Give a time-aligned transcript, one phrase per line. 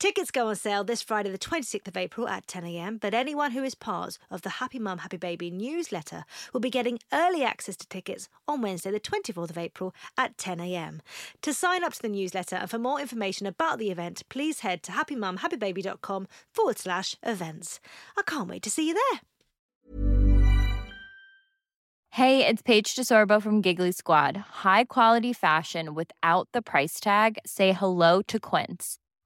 [0.00, 3.62] Tickets go on sale this Friday, the 26th of April at 10am, but anyone who
[3.62, 7.86] is part of the Happy Mum, Happy Baby newsletter will be getting early access to
[7.86, 11.00] tickets on Wednesday, the 24th of April at 10am.
[11.42, 14.82] To sign up to the newsletter and for more information about the event, please head
[14.84, 17.78] to happymumhappybaby.com forward slash events.
[18.16, 19.20] I can't wait to see you there.
[22.12, 24.38] Hey, it's Paige DeSorbo from Giggly Squad.
[24.38, 27.38] High quality fashion without the price tag?
[27.44, 28.98] Say hello to Quince.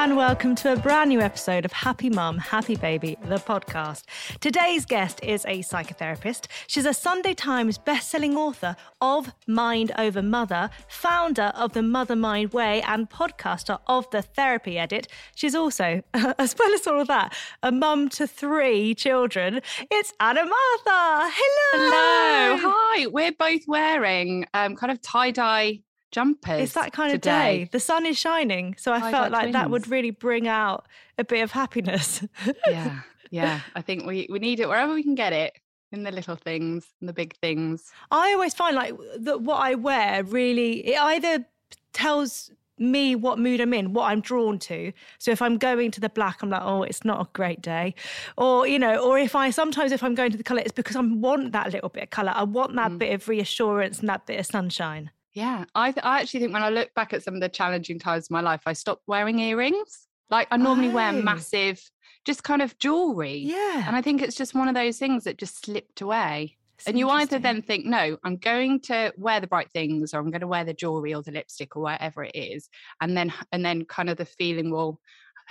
[0.00, 4.04] And welcome to a brand new episode of Happy Mum, Happy Baby, the podcast.
[4.40, 6.46] Today's guest is a psychotherapist.
[6.68, 12.54] She's a Sunday Times best-selling author of Mind Over Mother, founder of the Mother Mind
[12.54, 15.06] Way, and podcaster of the Therapy Edit.
[15.34, 19.60] She's also, as well as all of that, a mum to three children.
[19.90, 21.30] It's Anna Mathur.
[21.30, 21.90] Hello.
[21.90, 22.72] Hello.
[22.72, 23.06] Hi.
[23.06, 26.60] We're both wearing um, kind of tie dye jumpers.
[26.60, 27.62] It's that kind today.
[27.62, 27.68] of day.
[27.72, 30.86] The sun is shining, so I Tie-dye felt like that would really bring out
[31.18, 32.24] a bit of happiness.
[32.66, 33.00] Yeah.
[33.32, 33.60] Yeah.
[33.76, 35.56] I think we, we need it wherever we can get it
[35.92, 37.92] in the little things and the big things.
[38.10, 41.46] I always find like that what I wear really it either
[41.92, 42.50] tells
[42.80, 44.92] me what mood I'm in, what I'm drawn to.
[45.18, 47.94] So if I'm going to the black, I'm like, oh, it's not a great day.
[48.38, 50.96] Or, you know, or if I sometimes if I'm going to the colour, it's because
[50.96, 52.32] I want that little bit of colour.
[52.34, 52.98] I want that mm.
[52.98, 55.10] bit of reassurance and that bit of sunshine.
[55.34, 55.64] Yeah.
[55.74, 58.26] I, th- I actually think when I look back at some of the challenging times
[58.26, 60.06] of my life, I stopped wearing earrings.
[60.30, 61.22] Like I normally wear Oh.
[61.22, 61.80] massive,
[62.24, 63.36] just kind of jewelry.
[63.38, 63.84] Yeah.
[63.86, 66.56] And I think it's just one of those things that just slipped away.
[66.86, 70.30] And you either then think, no, I'm going to wear the bright things, or I'm
[70.30, 72.70] going to wear the jewelry or the lipstick or whatever it is,
[73.02, 74.98] and then and then kind of the feeling will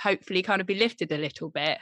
[0.02, 1.78] hopefully kind of be lifted a little bit,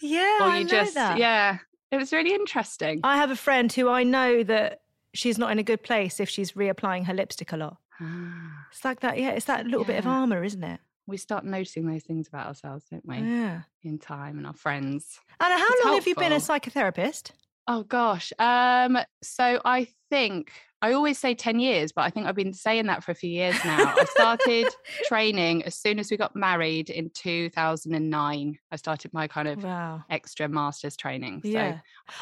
[0.00, 1.18] Yeah, or I know just that.
[1.18, 1.58] yeah.
[1.90, 3.00] It was really interesting.
[3.02, 4.81] I have a friend who I know that
[5.14, 7.76] she's not in a good place if she's reapplying her lipstick a lot.
[8.00, 10.80] Ah, It's like that, yeah, it's that little bit of armour, isn't it?
[11.04, 13.16] we start noticing those things about ourselves, don't we?
[13.18, 13.62] Yeah.
[13.82, 15.18] In time and our friends.
[15.40, 17.32] Anna, how It's long have you been a psychotherapist?
[17.66, 18.32] Oh gosh.
[18.38, 22.86] Um, so I think I always say 10 years, but I think I've been saying
[22.86, 23.94] that for a few years now.
[23.96, 24.66] I started
[25.06, 28.58] training as soon as we got married in 2009.
[28.70, 30.02] I started my kind of Wow.
[30.10, 31.40] extra master's training.
[31.44, 31.78] So Yeah.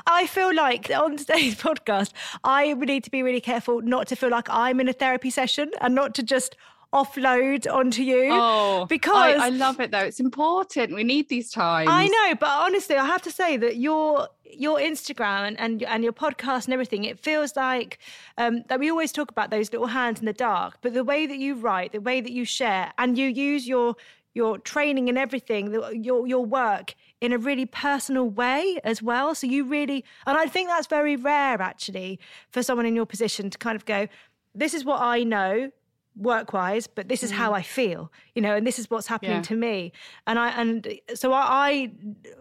[0.06, 2.12] I feel like on today's podcast,
[2.44, 5.70] I need to be really careful not to feel like I'm in a therapy session
[5.80, 6.56] and not to just
[6.92, 8.30] offload onto you.
[8.32, 9.98] Oh, because I, I love it though.
[9.98, 10.94] It's important.
[10.94, 11.88] We need these times.
[11.90, 16.02] I know, but honestly, I have to say that your your Instagram and and, and
[16.02, 17.98] your podcast and everything, it feels like
[18.38, 20.78] um, that we always talk about those little hands in the dark.
[20.80, 23.94] But the way that you write, the way that you share, and you use your
[24.34, 29.34] your training and everything, the, your your work in a really personal way as well.
[29.34, 32.18] So you really, and I think that's very rare actually
[32.50, 34.08] for someone in your position to kind of go,
[34.54, 35.70] this is what I know
[36.16, 37.54] work wise but this is how mm.
[37.54, 39.42] i feel you know and this is what's happening Yeah.
[39.42, 39.92] to me
[40.26, 41.92] and i and so I, I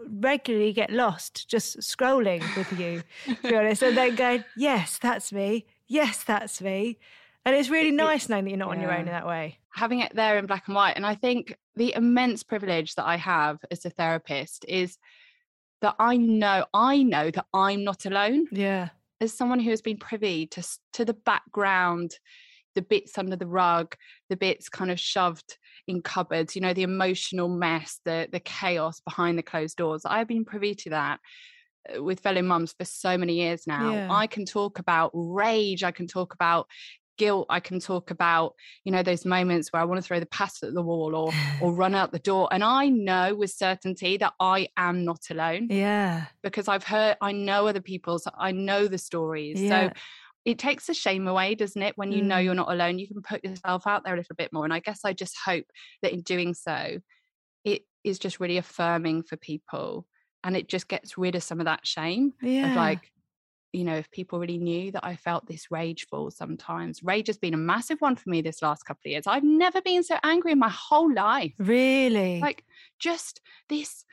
[0.08, 5.32] regularly get lost just scrolling with you to be honest and then going yes that's
[5.32, 6.98] me yes that's me
[7.44, 10.00] and it's really nice knowing that you're not on your own in that way having
[10.00, 10.96] it there in black and white.
[10.96, 14.98] And I think the immense privilege that I have as a therapist is
[15.80, 18.46] that I know, I know that I'm not alone.
[18.52, 18.90] Yeah.
[19.20, 22.18] As someone who has been privy to, to the background,
[22.74, 23.94] the bits under the rug,
[24.28, 29.00] the bits kind of shoved in cupboards, you know, the emotional mess, the the chaos
[29.00, 30.02] behind the closed doors.
[30.04, 31.20] I've been privy to that
[31.94, 33.90] uh, with fellow mums for so many years now.
[33.92, 34.08] Yeah.
[34.10, 36.66] I can talk about rage, I can talk about
[37.18, 40.26] guilt, I can talk about, you know, those moments where I want to throw the
[40.26, 42.48] pasta at the wall or or run out the door.
[42.50, 46.26] And I know with certainty that I am not alone Yeah.
[46.42, 49.60] because I've heard I know other people's, I know the stories.
[49.60, 49.88] Yeah.
[49.88, 49.92] So
[50.44, 51.96] it takes the shame away, doesn't it?
[51.98, 52.44] When you know Mm.
[52.44, 54.64] you're not alone, you can put yourself out there a little bit more.
[54.64, 55.66] And I guess I just hope
[56.02, 56.98] that in doing so,
[57.64, 60.06] it is just really affirming for people
[60.42, 62.70] and it just gets rid of some of that shame Yeah.
[62.70, 63.10] of like,
[63.72, 67.02] you know, if people really knew that I felt this rageful sometimes.
[67.02, 69.26] Rage has been a massive one for me this last couple of years.
[69.26, 71.52] I've never been so angry in my whole life.
[71.58, 72.40] really.
[72.40, 72.64] Like
[72.98, 74.04] just this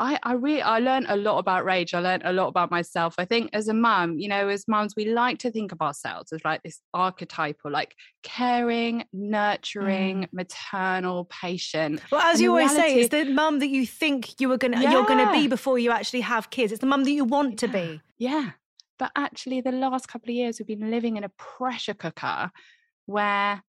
[0.00, 1.92] I, I really I learned a lot about rage.
[1.92, 3.16] I learned a lot about myself.
[3.18, 6.32] I think as a mum, you know, as mums, we like to think of ourselves
[6.32, 10.28] as like this archetypal, like caring, nurturing, mm.
[10.32, 12.00] maternal, patient.
[12.12, 14.80] well, as and you always say, it's the mum that you think you were gonna
[14.80, 16.70] you're gonna be before you actually have kids.
[16.72, 18.00] It's the mum that you want to be.
[18.18, 18.50] Yeah.
[18.98, 22.50] But actually, the last couple of years, we've been living in a pressure cooker
[23.06, 23.62] where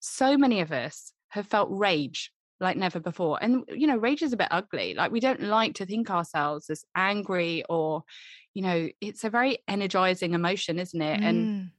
[0.00, 3.38] so many of us have felt rage like never before.
[3.42, 4.94] And, you know, rage is a bit ugly.
[4.94, 8.02] Like, we don't like to think ourselves as angry or,
[8.54, 11.20] you know, it's a very energizing emotion, isn't it?
[11.22, 11.70] And Mm.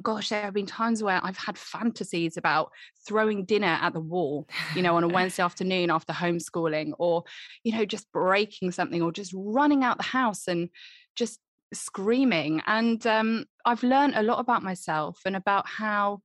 [0.00, 2.72] gosh, there have been times where I've had fantasies about
[3.06, 7.24] throwing dinner at the wall, you know, on a Wednesday afternoon after homeschooling, or,
[7.64, 10.70] you know, just breaking something or just running out the house and
[11.14, 11.40] just
[11.74, 12.62] screaming.
[12.66, 16.22] And um, I've learned a lot about myself and about how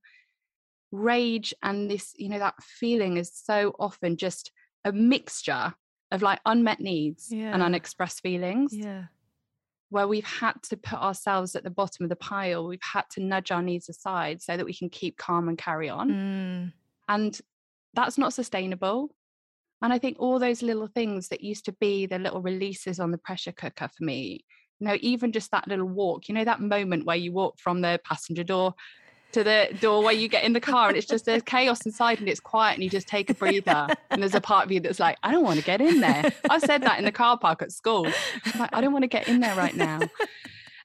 [0.90, 4.52] rage and this, you know, that feeling is so often just
[4.84, 5.74] a mixture
[6.10, 7.52] of like unmet needs Yeah.
[7.52, 9.04] and unexpressed feelings yeah.
[9.90, 12.66] where we've had to put ourselves at the bottom of the pile.
[12.66, 15.88] We've had to nudge our needs aside so that we can keep calm and carry
[15.90, 16.10] on.
[16.10, 16.72] Mm.
[17.08, 17.40] And
[17.94, 19.14] that's not sustainable.
[19.82, 23.10] And I think all those little things that used to be the little releases on
[23.10, 24.44] the pressure cooker for me,
[24.80, 27.80] you know, even just that little walk, you know, that moment where you walk from
[27.80, 28.74] the passenger door
[29.32, 32.18] to the door where you get in the car and it's just there's chaos inside
[32.18, 33.86] and it's quiet and you just take a breather.
[34.10, 36.24] And there's a part of you that's like i don't want to get in there.
[36.48, 38.06] I've said that in the car park at school.
[38.46, 40.00] I'm like i don't want to get in there right now.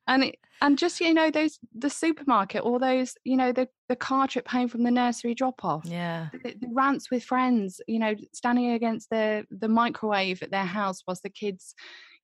[0.08, 3.96] And it, and just you know those the supermarket or those you know the the
[3.96, 6.28] car trip home from the nursery drop off Yeah.
[6.34, 11.04] the, the rants with friends you know standing against the the microwave at their house
[11.08, 11.76] whilst the kids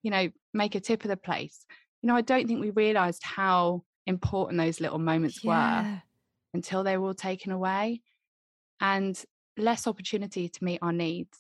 [0.04, 1.65] you know make a tip of the place.
[2.01, 5.51] You know i don't think we realized how important those little moments were.
[5.54, 6.00] Yeah.
[6.54, 8.01] Until they were all taken away
[8.81, 9.24] and
[9.57, 11.38] less opportunity to meet our needs.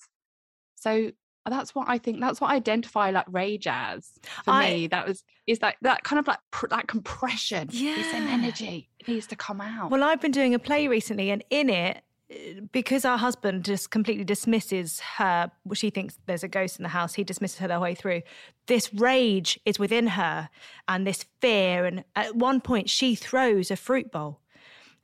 [0.75, 1.11] So
[1.45, 2.19] that's what I think.
[2.19, 4.11] That's what I identify like rage as
[4.43, 4.87] for I- me.
[4.87, 7.95] That was is that that kind of like pr- that compression, Yeah.
[8.13, 9.89] energy it needs to come out.
[9.89, 13.89] Well, I've been doing a play recently, and in it, uh, because our husband just
[13.89, 17.15] completely dismisses her, she thinks there's a ghost in the house.
[17.15, 18.21] He dismisses her the whole way through.
[18.67, 20.49] This rage is within her,
[20.87, 21.85] and this fear.
[21.85, 24.41] And at one point, she throws a fruit bowl,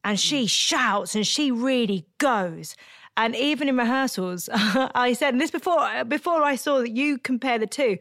[0.06, 2.76] and she shouts, and she really goes.
[3.18, 7.58] And even in rehearsals, I said, and this before before I saw that you compare
[7.58, 7.98] the two,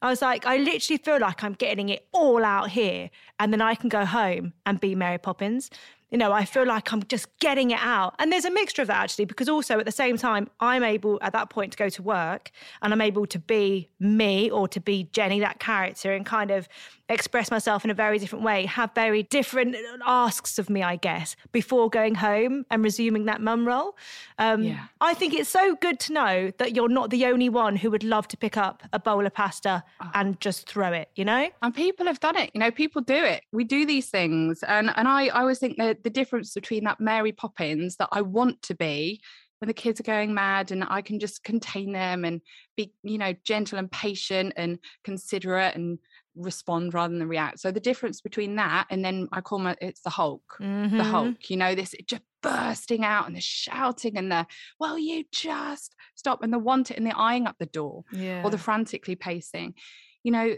[0.00, 3.10] I was like, I literally feel like I'm getting it all out here,
[3.40, 5.68] and then I can go home and be Mary Poppins.
[6.10, 8.14] You know, I feel like I'm just getting it out.
[8.18, 11.18] And there's a mixture of that actually, because also at the same time, I'm able
[11.20, 12.50] at that point to go to work
[12.80, 16.66] and I'm able to be me or to be Jenny, that character, and kind of
[17.08, 21.36] express myself in a very different way, have very different asks of me, I guess,
[21.52, 23.96] before going home and resuming that mum role.
[24.38, 24.84] Um, Yeah.
[25.00, 28.04] I think it's so good to know that you're not the only one who would
[28.04, 29.84] love to pick up a bowl of pasta
[30.14, 31.48] and just throw it, you know?
[31.62, 34.92] and people have done it you know people do it we do these things and
[34.96, 38.62] and i, I always think that the difference between that mary poppins that i want
[38.62, 39.20] to be
[39.58, 42.40] when the kids are going mad and i can just contain them and
[42.76, 45.98] be you know gentle and patient and considerate and
[46.38, 50.00] respond rather than react so the difference between that and then i call my it's
[50.02, 51.10] the hulk the Mhm.
[51.10, 54.46] hulk you know this just bursting out and the shouting and the
[54.78, 58.42] well you just stop and the want it and the eyeing up the door Yeah.
[58.44, 59.74] or the frantically pacing.
[60.22, 60.56] You know,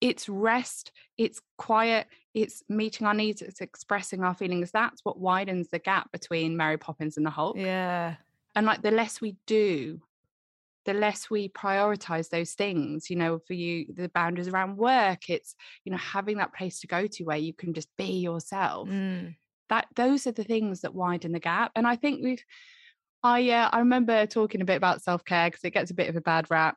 [0.00, 4.70] it's rest, it's quiet, it's meeting our needs, it's expressing our feelings.
[4.72, 7.56] That's what widens the gap between Mary Poppins and the Hulk.
[7.56, 8.16] yeah.
[8.56, 10.00] And like the less we do,
[10.84, 15.54] the less we prioritize those things, you know, for you, the boundaries around work, it's,
[15.84, 18.88] you know, having that place to go to where you can just be yourself.
[18.88, 19.36] Mm.
[19.70, 21.72] that those are the things that widen the gap.
[21.74, 22.44] And I think we've
[23.22, 26.16] I uh, I remember talking a bit about self-care because it gets a bit of
[26.16, 26.76] a bad rap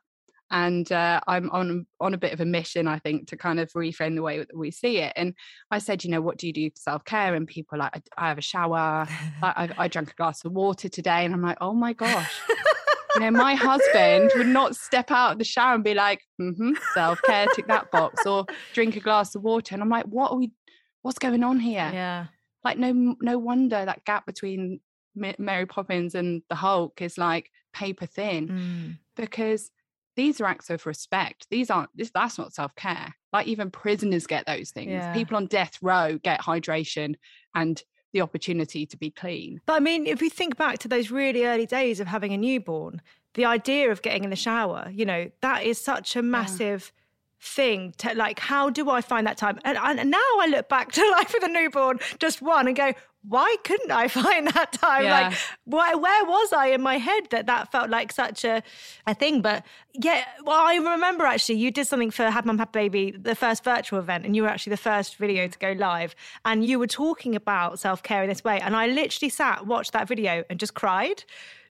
[0.50, 3.70] and uh, I'm on on a bit of a mission, I think, to kind of
[3.72, 5.12] reframe the way that we see it.
[5.16, 5.34] And
[5.70, 7.34] I said, you know, what do you do for self care?
[7.34, 9.06] And people are like, I, I have a shower,
[9.42, 12.40] I, I, drank a glass of water today, and I'm like, oh my gosh.
[13.18, 16.72] You know, my husband would not step out of the shower and be like, mm-hmm,
[16.94, 19.74] self care, tick that box, or drink a glass of water.
[19.74, 20.52] And I'm like, what are we?
[21.02, 21.90] What's going on here?
[21.92, 22.26] Yeah.
[22.64, 24.80] Like, no, no wonder that gap between
[25.14, 28.98] Mary Poppins and the Hulk is like paper thin Mm.
[29.16, 29.70] because
[30.16, 31.46] these are acts of respect.
[31.50, 33.14] These aren't this that's not self-care.
[33.32, 34.90] Like even prisoners get those things.
[34.90, 35.12] Yeah.
[35.12, 37.14] People on death row get hydration
[37.54, 37.80] and
[38.12, 39.60] the opportunity to be clean.
[39.66, 42.38] But I mean, if we think back to those really early days of having a
[42.38, 43.02] newborn,
[43.34, 46.92] the idea of getting in the shower, you know, that is such a massive
[47.40, 50.90] thing to like how do i find that time and, and now i look back
[50.92, 52.92] to life with a newborn just one and go
[53.28, 55.20] why couldn't i find that time Yeah.
[55.28, 58.62] like why, where was i in my head that that felt like such a,
[59.06, 62.88] a thing but yeah well i remember actually you did something for Happy Mum Happy
[62.88, 66.14] Baby the first virtual event and you were actually the first video to go live
[66.44, 70.06] and you were talking about self-care in this way and i literally sat watched that
[70.08, 71.24] video and just cried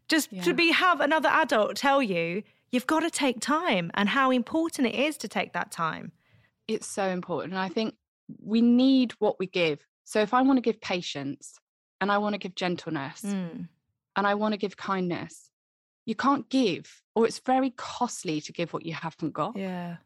[0.09, 4.31] just to be have another adult tell you you've got to take time and how
[4.31, 6.13] important it is to take that time
[6.67, 7.55] It's so important.
[7.55, 7.95] And I think
[8.53, 9.79] we need what we give.
[10.11, 11.45] So if I want to give patience
[12.01, 13.69] and I want to give gentleness Mm.
[14.17, 15.51] and I want to give kindness,
[16.07, 16.85] you can't give,
[17.15, 19.55] or it's very costly to give what you haven't got.
[19.57, 19.97] yeah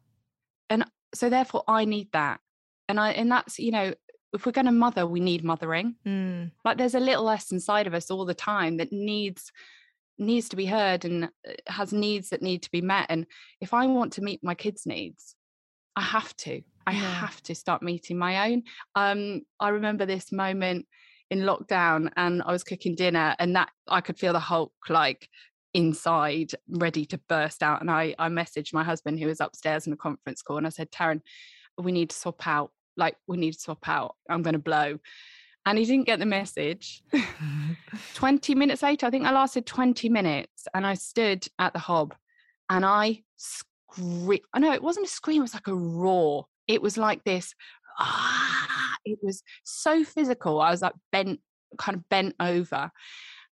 [0.71, 2.41] And So therefore I need that.
[2.89, 3.95] And I and that's, you know,
[4.35, 5.89] if we're going to mother, we need mothering.
[6.07, 6.51] mm.
[6.65, 9.53] like there's a little less inside of us all the time that needs
[10.19, 11.29] needs to be heard and uh,
[11.79, 13.27] has needs that need to be met and
[13.61, 15.35] if i want to meet my kids needs
[15.97, 16.55] i have to
[16.87, 16.99] i Yeah.
[17.01, 18.63] have to start meeting my own.
[18.95, 20.87] Um i remember this moment
[21.31, 25.29] in lockdown and i was cooking dinner and that i could feel the hulk like
[25.75, 29.93] inside ready to burst out and i i messaged my husband who was upstairs in
[29.95, 31.21] a conference call and i said taryn
[31.79, 32.71] we need to swap out.
[32.99, 34.17] Like we need to swap out.
[34.29, 34.99] I'm going to blow.
[35.65, 37.03] And he didn't get the message.
[38.15, 42.15] 20 minutes later i think i lasted 20 minutes and i stood at the hob
[42.69, 46.83] and i screamed i know it wasn't a scream it was like a roar it
[46.83, 47.55] was like this
[47.99, 51.41] ah, it was so physical i was like bent
[51.79, 52.91] kind of bent over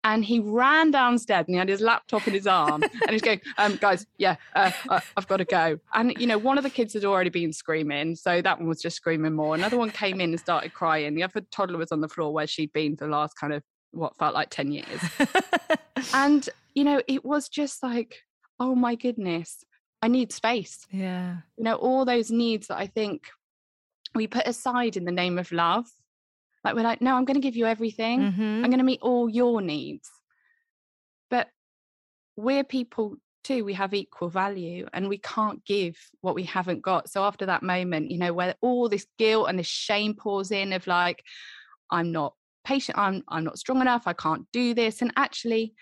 [0.06, 3.42] and he ran downstairs and he had his laptop in his arm and he's going
[3.58, 6.70] um guys yeah uh, uh, i've got to go and you know one of the
[6.70, 9.56] kids had already been screaming so that one was just screaming more.
[9.56, 11.16] Another one came in and started crying.
[11.16, 13.64] The other toddler was on the floor where she'd been for the last kind of
[13.92, 15.02] what felt like 10 years.
[16.14, 18.22] And you know it was just like
[18.60, 19.64] oh my goodness
[20.02, 20.86] i need space.
[20.92, 21.38] Yeah.
[21.58, 23.30] You know all those needs that i think
[24.14, 25.86] we put aside in the name of love
[26.64, 28.20] like we're like no i'm going to give you everything.
[28.22, 28.64] Mhm.
[28.64, 30.10] i'm going to meet all your needs.
[31.30, 31.48] But
[32.38, 37.10] we're people too we have equal value and we can't give what we haven't got.
[37.10, 40.74] So after that moment you know where all this guilt and this shame pours in
[40.74, 41.24] of like
[41.92, 42.34] i'm not
[42.66, 45.76] patient i'm i'm not strong enough i can't do this and actually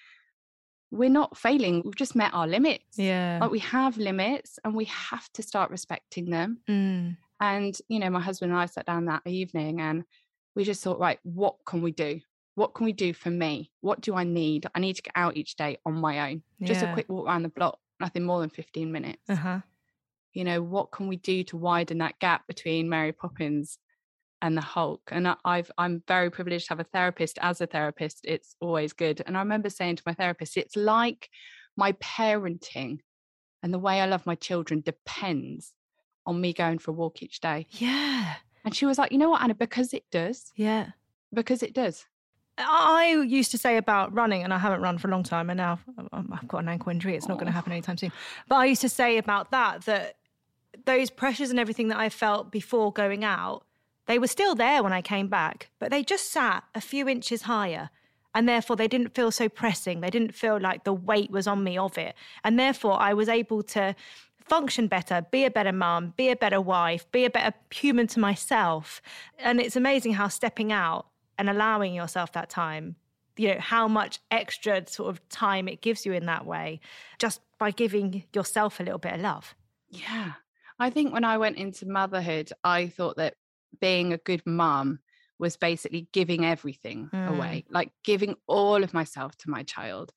[0.94, 2.98] we're not failing we've just met our limits.
[2.98, 3.40] Yeah.
[3.42, 6.60] Like we have limits and we have to start respecting them.
[6.70, 7.18] Mm.
[7.40, 10.04] and you know my husband and i sat down that evening and
[10.56, 12.22] we just thought right what can we do?
[12.56, 13.72] What can we do for me?
[13.82, 14.68] What do i need?
[14.76, 16.44] I need to get out each day on my own.
[16.62, 19.30] Just a quick walk around the block nothing more than 15 minutes.
[19.30, 19.60] Uh-huh.
[20.34, 23.78] You know what can we do to widen that gap between mary poppins
[24.44, 27.40] and the hulk and i've i'm very privileged to have a therapist.
[27.42, 31.30] As a therapist it's always good and i remember saying to my therapist it's like
[31.76, 33.00] my parenting
[33.64, 35.74] and the way i love my children depends
[36.26, 37.68] on me going for a walk each day.
[37.72, 38.36] Yeah.
[38.66, 40.92] And she was like you know what anna because it does yeah.
[41.34, 42.06] because it does.
[42.58, 45.58] I used to say about running, and I haven't run for a long time, and
[45.58, 45.80] now
[46.12, 47.16] um, I've got an ankle injury.
[47.16, 48.12] It's not going to happen anytime soon.
[48.48, 50.18] But I used to say about that that
[50.86, 53.66] those pressures and everything that I felt before going out,
[54.06, 57.44] they were still there when I came back, but they just sat a few inches
[57.44, 57.90] higher.
[58.36, 60.02] And therefore, they didn't feel so pressing.
[60.02, 62.16] They didn't feel like the weight was on me of it.
[62.44, 63.96] And therefore, I was able to
[64.44, 68.20] function better, be a better mum, be a better wife, be a better human to
[68.20, 69.02] myself.
[69.38, 71.08] And it's amazing how stepping out
[71.38, 72.96] and allowing yourself that time,
[73.38, 76.80] you know, how much extra sort of time it gives you in that way,
[77.20, 79.56] just by giving yourself a little bit of love.
[79.90, 80.34] Yeah.
[80.80, 83.36] I think when I went into motherhood, I thought that
[83.80, 85.00] being a good mum
[85.40, 87.36] was basically giving everything Mm.
[87.36, 90.12] away, like giving all of myself to my child.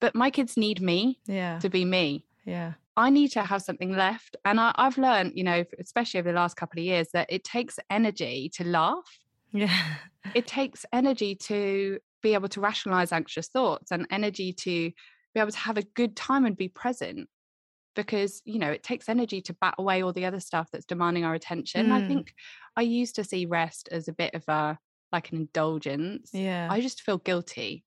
[0.00, 1.58] But my kids need me Yeah.
[1.58, 2.24] to be me.
[2.44, 2.74] Yeah.
[2.96, 4.36] I need to have something left.
[4.44, 7.44] And I, I've learned, you know, especially over the last couple of years, that it
[7.44, 9.18] takes energy to laugh.
[9.52, 9.96] Yeah.
[10.34, 14.90] It takes energy to be able to rationalize anxious thoughts and energy to
[15.34, 17.28] be able to have a good time and be present
[17.96, 21.24] because you know it takes energy to bat away all the other stuff that's demanding
[21.24, 21.92] our attention Mm.
[21.92, 22.32] i think
[22.76, 24.78] i used to see rest as a bit of a
[25.12, 26.68] like an indulgence Yeah.
[26.70, 27.84] i just feel guilty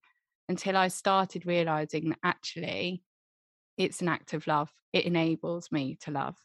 [0.50, 3.02] until i started realizing that actually
[3.78, 6.36] it's an act of love it enables me to love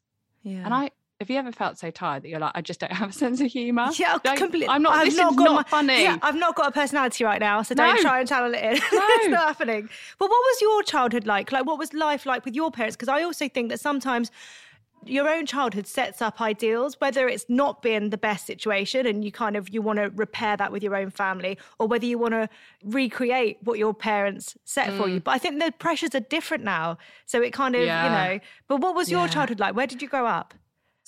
[0.43, 0.62] yeah.
[0.65, 3.11] and i have you ever felt so tired that you're like i just don't have
[3.11, 4.69] a sense of humor yeah, Like, completely.
[4.69, 6.73] i'm not I've this not is got not my, funny Yeah, I've not got a
[6.73, 8.01] personality right now, so don't No.
[8.03, 8.73] try and channel it in.
[8.75, 8.79] No.
[8.83, 9.33] it's No.
[9.33, 9.89] not happening.
[10.19, 11.51] But what was your childhood like?
[11.53, 12.97] Like, what was life like with your parents?
[12.97, 14.31] Because I also think that sometimes
[15.05, 19.31] your own childhood sets up ideals, whether it's not been the best situation and you
[19.33, 22.33] kind of you want to repair that with your own family, or whether you want
[22.35, 22.49] to
[22.85, 25.15] recreate what your parents set for Mm.
[25.15, 25.21] you.
[25.21, 28.05] But I think the pressures are different now, so it kind of Yeah.
[28.05, 28.41] you know.
[28.69, 29.33] But what was your Yeah.
[29.35, 29.75] childhood like?
[29.75, 30.55] Where did you grow up?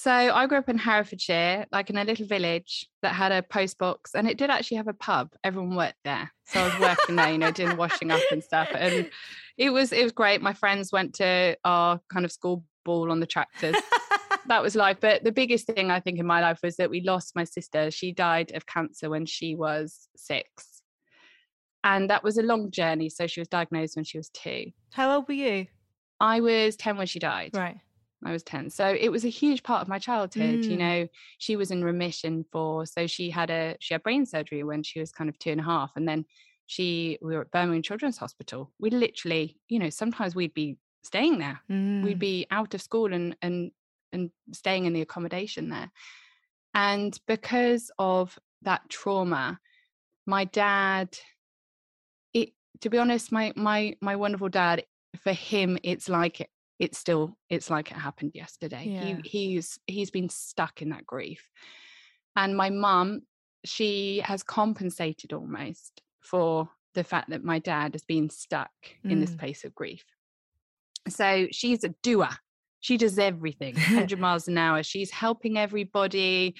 [0.00, 3.76] So I grew up in Herefordshire, like in a little village that had a post
[3.76, 5.34] box, and it did actually have a pub.
[5.44, 8.70] Everyone worked there, so I was working there, you know, doing washing up and stuff,
[8.72, 9.10] and
[9.58, 10.40] it was it was great.
[10.40, 13.76] My friends went to our kind of school ball on the tractors.
[14.46, 14.96] that was life.
[15.02, 17.90] But the biggest thing I think in my life was that we lost my sister.
[17.90, 20.80] She died of cancer when she was six,
[21.84, 23.10] and that was a long journey.
[23.10, 24.72] So she was diagnosed when she was two.
[24.92, 25.66] How old were you?
[26.20, 27.50] I was ten when she died.
[27.52, 27.76] Right.
[28.24, 28.70] I was 10.
[28.70, 30.64] So it was a huge part of my childhood.
[30.64, 30.78] You Mm.
[30.78, 31.08] know,
[31.38, 35.00] she was in remission for, so she had a, she had brain surgery when she
[35.00, 35.92] was kind of two and a half.
[35.96, 36.26] And then
[36.66, 38.70] she, we were at Birmingham Children's Hospital.
[38.78, 41.60] We literally, you know, sometimes we'd be staying there.
[41.70, 42.02] Mm.
[42.04, 43.70] We'd be out of school and, and,
[44.12, 45.90] and staying in the accommodation there.
[46.74, 49.58] And because of that trauma,
[50.26, 51.16] my dad,
[52.34, 52.50] it,
[52.82, 54.84] to be honest, my, my, my wonderful dad,
[55.16, 56.48] for him, it's like
[56.80, 58.84] it's still it's like it happened yesterday.
[58.86, 59.18] Yeah.
[59.22, 61.48] he he's he's been stuck in that grief.
[62.34, 63.20] And my mum
[63.64, 68.70] she has compensated almost for the fact that my dad has been stuck
[69.04, 69.38] in this Mm.
[69.38, 70.04] place of grief.
[71.08, 72.30] So she's a doer.
[72.80, 73.74] She does everything.
[73.94, 74.82] 100 miles an hour.
[74.82, 76.54] She's helping everybody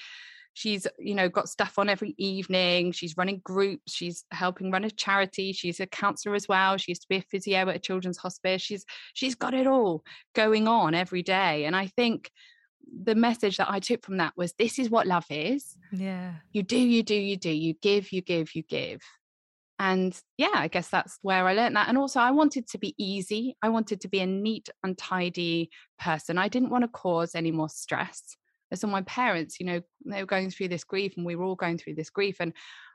[0.53, 2.91] she's you know got stuff on every evening.
[2.91, 3.93] She's running groups.
[3.93, 5.53] She's helping run a charity.
[5.53, 6.77] She's a counselor as well.
[6.77, 8.61] She used to be a physio at a children's hospice.
[8.61, 10.03] She's she's got it all
[10.35, 11.65] going on every day.
[11.65, 12.31] And i think
[13.03, 15.77] the message that i took from that was this is what love is.
[15.91, 16.33] Yeah.
[16.51, 17.51] you do you do you do.
[17.51, 19.01] You give you give you give.
[19.79, 21.87] And yeah i guess that's where i learned that.
[21.87, 23.55] And also i wanted to be easy.
[23.61, 26.37] I wanted to be a neat untidy person.
[26.37, 28.35] I didn't want to cause any more stress
[28.71, 31.43] as on my parents you know they were going through this grief and we were
[31.43, 32.53] all going through this grief and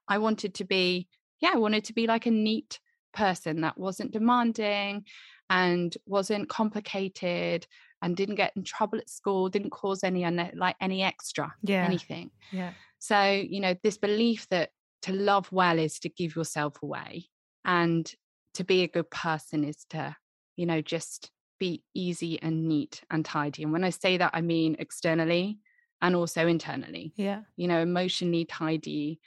[0.09, 1.09] i wanted to be
[1.41, 2.81] yeah i wanted to be like a neat
[3.12, 5.05] person that wasn't demanding
[5.49, 7.67] and wasn't complicated
[8.03, 11.85] and didn't get in trouble at school didn't cause any like any extra Yeah.
[11.85, 12.73] anything Yeah.
[12.99, 14.71] so, you know, this belief that
[15.03, 17.27] to love well is to give yourself away
[17.65, 18.11] and
[18.55, 20.17] to be a good person is to,
[20.57, 23.62] you know, just be easy and neat and tidy.
[23.62, 25.59] And when I say that, I mean externally
[26.02, 27.42] and also internally, Yeah.
[27.56, 29.20] you know, emotionally tidy.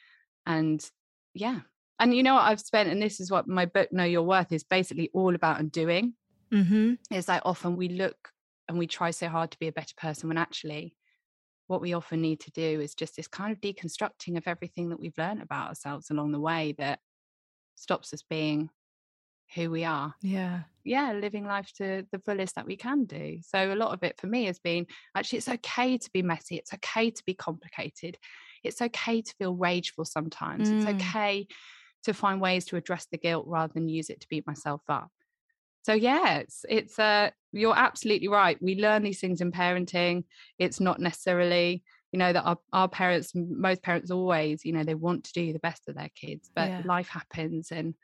[0.45, 0.83] And
[1.33, 1.61] yeah.
[1.99, 4.51] And you know what I've spent, and this is what my book, Know Your Worth,
[4.51, 6.13] is basically all about undoing
[6.51, 6.93] Mm-hmm.
[7.11, 8.31] is like often we look
[8.67, 10.95] and we try so hard to be a better person when actually
[11.67, 14.99] what we often need to do is just this kind of deconstructing of everything that
[14.99, 16.99] we've learned about ourselves along the way that
[17.75, 18.71] stops us being
[19.53, 20.61] who we are Yeah.
[20.89, 24.19] Yeah living life to the fullest that we can do so a lot of it
[24.19, 28.17] for me has been actually it's okay to be messy it's okay to be complicated
[28.63, 30.73] it's okay to feel rageful sometimes Mm.
[30.73, 31.47] it's okay
[32.03, 35.11] to find ways to address the guilt rather than use it to beat myself up
[35.83, 40.23] so yeah it's it's uh you're absolutely right we learn these things in parenting
[40.57, 44.95] it's not necessarily you know that our, our parents most parents always you know they
[44.95, 46.83] want to do the best of their kids but Yeah.
[46.83, 47.95] life happens and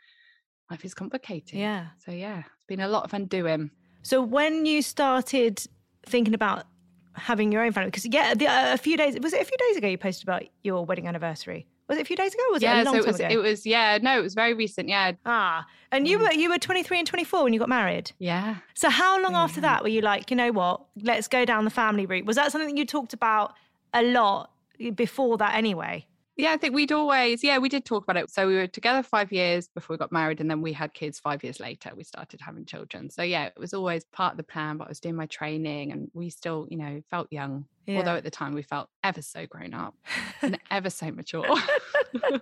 [0.69, 1.88] life is complicated Yeah.
[1.97, 3.71] so yeah it's been a lot of undoing
[4.04, 5.65] So when you started
[6.06, 6.65] thinking about
[7.13, 9.58] having your own family, because yeah, the, uh, a few days was it a few
[9.58, 11.65] days ago you posted about your wedding anniversary?
[11.88, 12.43] Was it a few days ago?
[12.49, 13.28] Or was yeah it a long so it was ago?
[13.30, 16.21] it was yeah no it was very recent yeah ah, and you Mm.
[16.23, 18.12] were you were twenty three and twenty four when you got married.
[18.19, 21.63] yeah So how long after that were you like, you know what, let's go down
[21.63, 22.25] the family route?
[22.25, 23.54] Was that something that you talked about
[23.93, 24.51] a lot
[24.95, 26.06] before that anyway?
[26.36, 28.30] Yeah i think we'd always yeah we did talk about it.
[28.30, 31.19] So we were together five years before we got married and then we had kids
[31.19, 33.10] five years later we started having children.
[33.10, 35.91] So yeah it was always part of the plan but i was doing my training
[35.91, 39.45] and we still you know felt young although at the time we felt ever so
[39.45, 39.95] grown up
[40.41, 41.60] and ever so mature I
[42.30, 42.41] mean,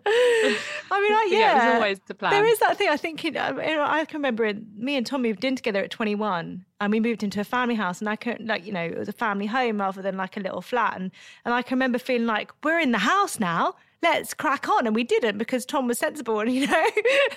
[0.92, 2.90] I, But yeah, it was always the plan There is that thing.
[2.90, 5.84] I think it, know, um, I can remember it, me and Tom moved in together
[5.84, 8.84] at 21, and we moved into a family house, and I can like you know
[8.84, 11.12] it was a family home rather than like a little flat, and
[11.46, 13.76] and I can remember feeling like we're in the house now.
[14.04, 14.86] Let's crack on.
[14.86, 16.86] And we didn't because Tom was sensible and, you know,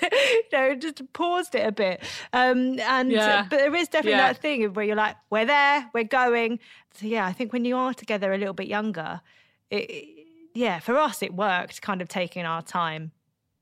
[0.03, 2.03] you know, just paused it a bit.
[2.33, 3.47] Um, and, Yeah.
[3.49, 4.33] but there is definitely Yeah.
[4.33, 6.59] that thing where you're like, we're there, we're going.
[6.95, 9.21] So, yeah, I think when you are together a little bit younger,
[9.71, 10.09] it,
[10.55, 13.13] yeah, for us, it worked kind of taking our time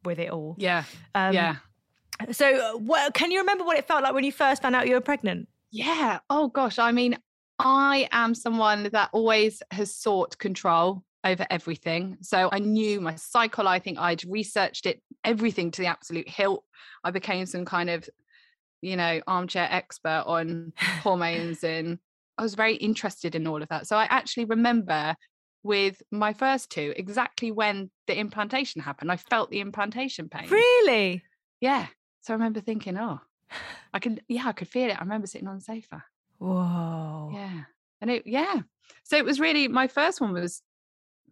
[0.05, 0.55] with it all.
[0.59, 0.85] Yeah.
[1.15, 1.57] Um, yeah.
[2.31, 4.87] So, uh, what, can you remember what it felt like when you first found out
[4.87, 5.49] you were pregnant?
[5.71, 6.21] Yeah.
[6.31, 6.79] Oh gosh.
[6.79, 7.19] I mean,
[7.59, 12.19] I am someone that always has sought control over everything.
[12.21, 13.67] So I knew my cycle.
[13.67, 16.65] I think I'd researched it, everything to the absolute hilt.
[17.03, 18.09] I became some kind of,
[18.83, 21.99] you know, armchair expert on hormones and
[22.37, 23.87] I was very interested in all of that.
[23.87, 25.15] So I actually remember
[25.63, 29.11] with my first two exactly when the implantation happened.
[29.11, 30.51] I felt the implantation pain.
[30.51, 31.23] Really?
[31.61, 31.87] Yeah.
[32.21, 33.21] So I remember thinking, oh,
[33.95, 34.97] I can, yeah, I could feel it.
[34.99, 36.05] I remember sitting on the sofa.
[36.39, 37.31] Whoa.
[37.33, 37.63] Yeah.
[38.01, 38.61] And it, yeah.
[39.05, 40.61] So it was really, my first one was,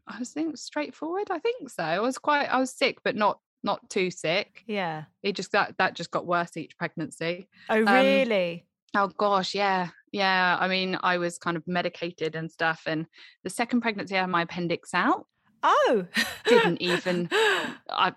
[0.07, 1.29] I was think straightforward.
[1.31, 1.83] I think so.
[1.83, 4.65] I was quite, I was sick, but not, not too sick.
[4.67, 5.05] Yeah.
[5.23, 7.49] It just, that, that just got worse each pregnancy.
[7.71, 8.67] Oh, um, really?
[8.95, 9.55] Oh gosh.
[9.55, 9.89] Yeah.
[10.11, 10.57] Yeah.
[10.61, 12.83] I mean, I was kind of medicated and stuff.
[12.87, 13.07] And
[13.45, 15.27] the second pregnancy, I had my appendix out.
[15.63, 16.07] oh.
[16.47, 18.13] Didn't even, I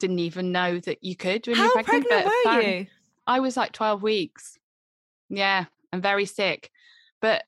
[0.00, 2.06] didn't even know that you could when How you're pregnant.
[2.08, 2.86] pregnant but were you?
[3.26, 4.58] I was like 12 weeks.
[5.30, 6.70] Yeah, and very sick.
[7.20, 7.44] But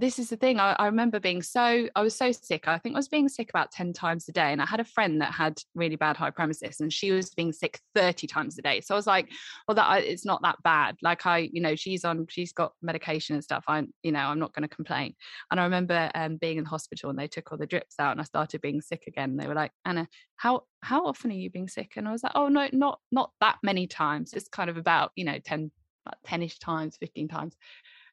[0.00, 0.60] this is the thing.
[0.60, 2.68] I, I remember being so, I was so sick.
[2.68, 4.52] I think I was being sick about 10 times a day.
[4.52, 7.52] And I had a friend that had really bad high hyperemesis and she was being
[7.52, 8.80] sick 30 times a day.
[8.80, 9.28] So I was like,
[9.66, 10.96] well, that I- it's not that bad.
[11.02, 13.64] Like I, you know, she's on, she's got medication and stuff.
[13.66, 15.14] I'm, you know, I'm not going to complain.
[15.50, 18.12] And I remember um, being in the hospital and they took all the drips out
[18.12, 19.36] and I started being sick again.
[19.36, 20.06] They were like, Anna,
[20.36, 21.94] how, how often are you being sick?
[21.96, 24.32] And I was like, oh, no, not, not that many times.
[24.32, 25.72] It's kind of about, you know, 10,
[26.06, 27.56] about 10ish times, 15 times.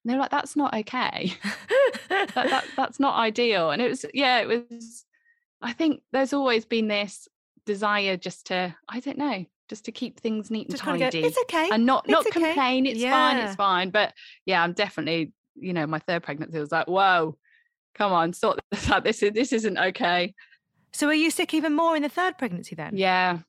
[0.05, 1.33] And they were like, that's not okay.
[2.09, 3.71] that, that, that's not ideal.
[3.71, 5.03] And it was, yeah, it was,
[5.63, 7.27] I think there's always been this
[7.65, 11.21] desire just to, I don't know, just to keep things neat and Just of tidy
[11.21, 11.69] go, it's okay.
[11.71, 12.85] and not not okay." complain.
[12.85, 13.37] It's fine.
[13.37, 13.89] It's fine.
[13.89, 14.13] But
[14.45, 17.35] yeah, I'm definitely, you know, my third pregnancy was like, whoa,
[17.95, 19.03] come on, sort this out.
[19.03, 20.35] This is this isn't okay.
[20.93, 22.91] So were you sick even more in the third pregnancy then?
[22.95, 23.39] Yeah,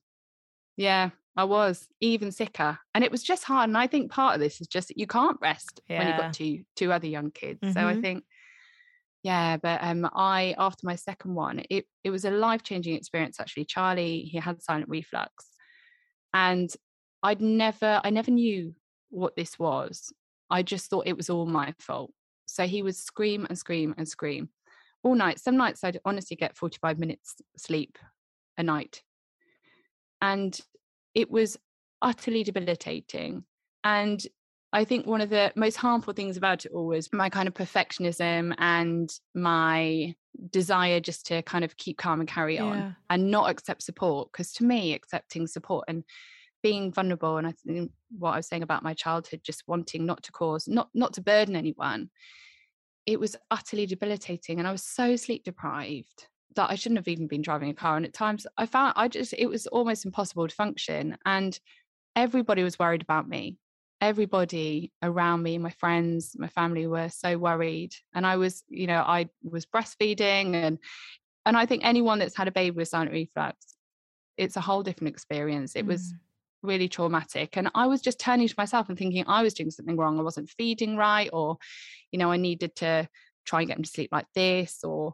[0.75, 3.69] yeah, I was even sicker, and it was just hard.
[3.69, 6.33] And I think part of this is just that you can't rest when you've got
[6.33, 7.61] two two other young kids.
[7.71, 8.01] So I Mhm.
[8.01, 8.23] think.
[9.23, 13.39] Yeah, but um, I after my second one, it it was a life changing experience.
[13.39, 15.49] Actually, Charlie he had silent reflux,
[16.33, 16.69] and
[17.23, 18.75] I'd never I never knew
[19.09, 20.13] what this was.
[20.49, 22.11] I just thought it was all my fault.
[22.45, 24.49] So he would scream and scream and scream
[25.03, 25.39] all night.
[25.39, 27.97] Some nights I'd honestly get 45 minutes sleep
[28.57, 29.03] a night.
[30.21, 30.59] And
[31.17, 31.57] it was
[32.03, 33.43] utterly debilitating.
[33.83, 34.21] And
[34.71, 37.55] I think one of the most harmful things about it all was my kind of
[37.55, 40.13] perfectionism and my
[40.51, 42.91] desire just to kind of keep calm and carry on Yeah.
[43.09, 44.29] and not accept support.
[44.31, 46.03] Because to me, accepting support and
[46.61, 50.21] being vulnerable, and I think what I was saying about my childhood, just wanting not
[50.23, 52.11] to cause, not not to burden anyone,
[53.07, 54.59] it was utterly debilitating.
[54.59, 57.97] And I was so sleep deprived that I shouldn't have even been driving a car.
[57.97, 61.17] And at times I found I just it was almost impossible to function.
[61.25, 61.59] And
[62.15, 63.57] everybody was worried about me.
[64.01, 67.93] Everybody around me, my friends, my family were so worried.
[68.13, 70.79] And I was, you know, I was breastfeeding and
[71.45, 73.77] and I think anyone that's had a baby with silent reflux,
[74.37, 75.75] it's a whole different experience.
[75.75, 76.19] It was Mm.
[76.63, 77.55] really traumatic.
[77.57, 80.19] And I was just turning to myself and thinking I was doing something wrong.
[80.19, 81.57] I wasn't feeding right, or,
[82.11, 83.07] you know, I needed to
[83.45, 85.13] try and get him to sleep like this, or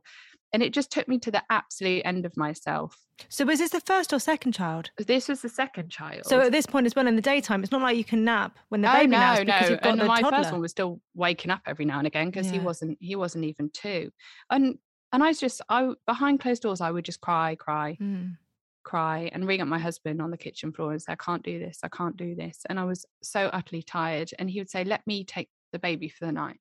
[0.54, 2.98] and it just took me to the absolute end of myself.
[3.30, 4.92] So was this the first or second child?
[4.98, 6.26] This was the second child.
[6.26, 8.58] So at this point as well in the daytime, it's not like you can nap
[8.70, 9.46] when the oh baby no, naps no.
[9.46, 10.38] because you've got and the my toddler.
[10.40, 13.44] first one was still waking up every now and again because he wasn't he wasn't
[13.46, 14.10] even two.
[14.50, 14.78] And
[15.12, 18.38] and I was just I behind closed doors I would just cry, cry, Mm.
[18.84, 21.60] cry and ring up my husband on the kitchen floor and say, I can't do
[21.60, 22.62] this, I can't do this.
[22.70, 24.32] And I was so utterly tired.
[24.40, 26.60] And he would say, Let me take the baby for the night.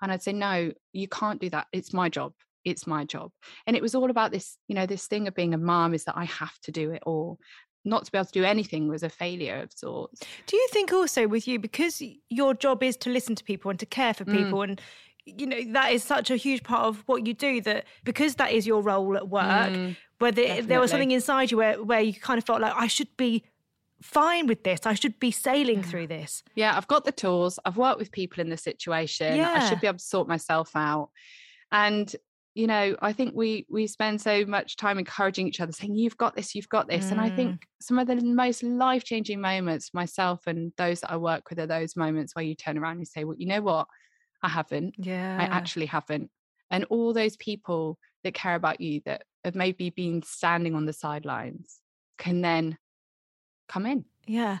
[0.00, 1.68] And I'd say, No, you can't do that.
[1.72, 2.32] It's my job.
[2.64, 3.30] It's my job.
[3.66, 6.04] And it was all about this, you know, this thing of being a mom is
[6.04, 7.38] that I have to do it all.
[7.84, 10.20] Not to be able to do anything was a failure of sorts.
[10.46, 13.80] Do you think also with you because your job is to listen to people and
[13.80, 14.32] to care for Mm.
[14.32, 14.80] people and
[15.24, 18.50] you know that is such a huge part of what you do that because that
[18.52, 22.12] is your role at work Mm, whether there was something inside you where, where you
[22.12, 23.44] kind of felt like I should be
[24.00, 25.82] fine with this I should be sailing Yeah.
[25.90, 27.58] through this Yeah, I've got the tools.
[27.64, 29.40] I've worked with people in this situation.
[29.40, 31.10] I should be able to sort myself out.
[31.70, 32.14] And
[32.54, 36.16] you know, I think we we spend so much time encouraging each other, saying, "You've
[36.18, 37.30] got this, you've got this." And I Mm.
[37.30, 41.58] think some of the most life changing moments, myself and those that I work with,
[41.60, 43.88] are those moments where you turn around and you say, "Well, you know what?
[44.42, 44.96] I haven't.
[44.96, 46.30] yeah I actually haven't."
[46.70, 50.92] And all those people that care about you, that have maybe been standing on the
[50.92, 51.80] sidelines
[52.18, 52.78] can then
[53.68, 54.04] come in.
[54.26, 54.60] Yeah.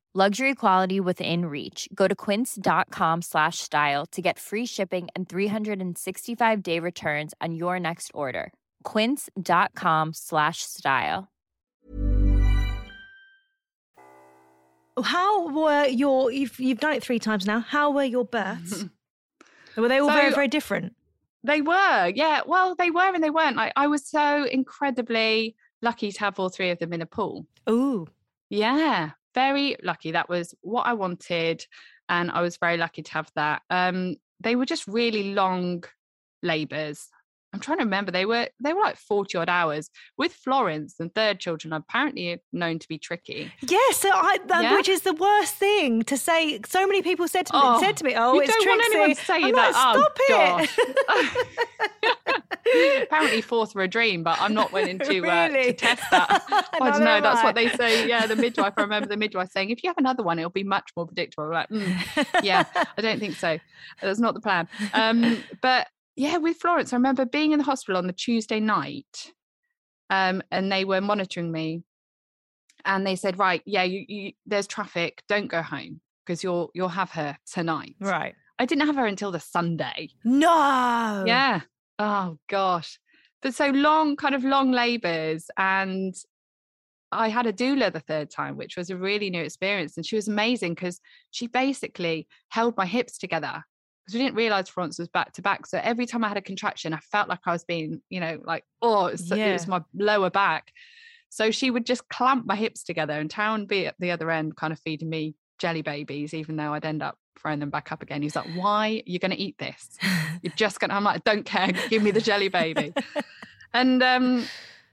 [0.13, 1.87] Luxury quality within reach.
[1.95, 7.79] Go to quince.com slash style to get free shipping and 365 day returns on your
[7.79, 8.51] next order.
[8.83, 11.29] Quince.com slash style.
[15.01, 17.61] How were your you've you've done it three times now.
[17.61, 18.83] How were your births?
[19.77, 20.93] were they all So- very, very different?
[21.45, 22.41] They were, yeah.
[22.45, 23.55] Well, they were and they weren't.
[23.55, 27.47] Like I was so incredibly lucky to have all three of them in a pool.
[27.69, 28.07] Ooh.
[28.49, 30.11] Yeah, very lucky.
[30.11, 31.65] That was what I wanted,
[32.09, 33.61] and I was very lucky to have that.
[33.69, 35.83] Um, they were just really long
[36.43, 37.09] labours.
[37.53, 38.11] I'm trying to remember.
[38.11, 41.73] They were they were like 40 odd hours with Florence and third children.
[41.73, 43.51] Apparently known to be tricky.
[43.61, 44.75] Yeah, so I, that, Yeah.
[44.75, 46.61] which is the worst thing to say.
[46.65, 48.81] So many people said to me, Oh, said to me, "Oh, you it's don't want
[48.85, 49.73] anyone to say I'm that.
[49.73, 50.69] Like, Stop
[51.09, 51.37] oh,
[52.03, 53.03] it.
[53.03, 55.65] Apparently fourth were a dream, but I'm not willing to uh, Really?
[55.65, 56.43] to test that.
[56.81, 57.19] I don't know.
[57.19, 58.07] That's what they say.
[58.07, 58.73] Yeah, the midwife.
[58.77, 61.45] I remember the midwife saying, "If you have another one, it'll be much more predictable."
[61.45, 62.63] I'm like, "Mm, yeah,
[62.97, 63.57] I don't think so.
[64.01, 64.69] That's not the plan.
[64.93, 69.33] Um, but yeah, with Florence, I remember being in the hospital on the Tuesday night,
[70.09, 71.83] um, and they were monitoring me,
[72.85, 75.23] and they said, "Right, yeah, you, you, there's traffic.
[75.27, 78.35] Don't go home because you'll you'll have her tonight." right.
[78.61, 80.09] I didn't have her until the Sunday.
[80.23, 81.23] No.
[81.25, 81.61] Yeah.
[81.97, 82.99] Oh gosh.
[83.41, 85.49] But so long, kind of long labours.
[85.57, 86.13] And
[87.11, 89.97] I had a doula the third time, which was a really new experience.
[89.97, 93.63] And she was amazing because she basically held my hips together
[94.05, 95.65] because we didn't realize Florence was back to back.
[95.67, 98.39] So every time I had a contraction, I felt like I was being, you know,
[98.43, 100.71] like, oh, it was, it was my lower back.
[101.29, 104.57] So she would just clamp my hips together and would be at the other end,
[104.57, 108.01] kind of feeding me jelly babies, even though I'd end up throwing them back up
[108.01, 108.21] again.
[108.21, 109.97] He's like, why are you going to eat this?
[110.41, 111.71] You're just going to, I'm like, don't care.
[111.89, 112.93] Give me the jelly baby.
[113.73, 114.45] and um,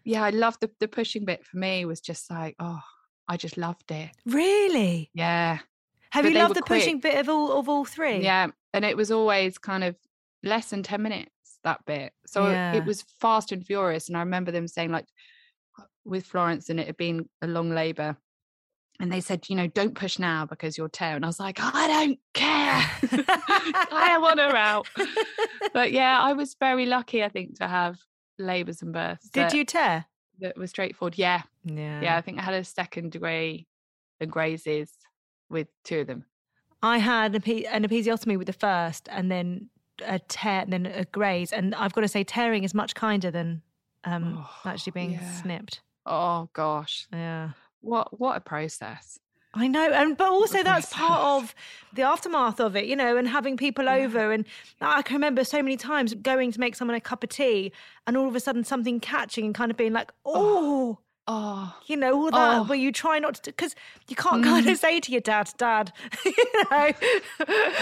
[0.04, 2.80] yeah, I loved the, the pushing bit for me was just like, oh,
[3.26, 4.10] I just loved it.
[4.24, 5.10] Really?
[5.14, 5.58] Yeah.
[6.10, 8.22] Have But you loved the pushing bit of all of all three?
[8.22, 8.48] Yeah.
[8.74, 9.96] And it was always kind of
[10.42, 12.12] less than 10 minutes, that bit.
[12.26, 12.74] So Yeah.
[12.74, 14.08] it was fast and furious.
[14.08, 15.06] And I remember them saying, like,
[15.78, 18.16] uh, with Florence, and it had been a long labor.
[19.00, 21.14] And they said, you know, don't push now because you'll tear.
[21.14, 23.24] And I was like, I don't care.
[23.92, 24.88] I want her out.
[25.74, 27.98] But yeah, I was very lucky, I think, to have
[28.38, 29.28] labours and births.
[29.28, 30.06] Did that- you tear?
[30.40, 31.18] That was straightforward.
[31.18, 31.42] Yeah.
[31.64, 32.00] Yeah.
[32.00, 32.16] Yeah.
[32.16, 33.66] I think I had a second degree
[34.20, 34.90] and grazes
[35.50, 36.24] with two of them.
[36.82, 39.68] I had an, epi- an episiotomy with the first, and then
[40.06, 41.52] a tear, and then a graze.
[41.52, 43.62] And I've got to say, tearing is much kinder than
[44.04, 45.32] um, Oh, actually being yeah.
[45.32, 45.80] snipped.
[46.06, 47.06] Oh gosh.
[47.12, 47.50] Yeah.
[47.80, 49.18] What what a process.
[49.54, 51.54] I know, and but also that's part of
[51.94, 53.94] the aftermath of it, you know, and having people Yeah.
[53.96, 54.30] over.
[54.30, 54.44] And
[54.80, 57.72] I can remember so many times going to make someone a cup of tea,
[58.06, 60.98] and all of a sudden something catching and kind of being like, oh, Oh
[61.86, 62.62] you know, all that Oh.
[62.64, 63.74] where you try not to, because
[64.08, 64.72] you can't kind Mm.
[64.72, 65.92] of say to your dad, Dad,
[66.24, 66.32] you
[66.70, 66.92] know,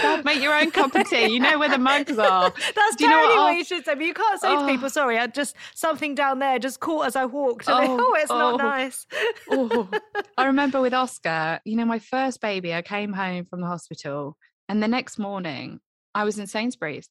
[0.01, 1.27] Dad, make your own cup of tea.
[1.27, 2.49] You know where the mugs are.
[2.75, 3.95] That's Do you know what you should say.
[3.95, 4.67] But you can't say to Oh.
[4.67, 7.67] people, sorry, I just something down there just caught as I walked.
[7.69, 8.57] And they, Oh, oh, it's not oh.
[8.57, 9.07] nice.
[9.49, 9.89] oh,
[10.37, 14.37] I remember with Oscar, you know, my first baby, I came home from the hospital
[14.67, 15.79] and the next morning
[16.13, 17.07] I was in Sainsbury's.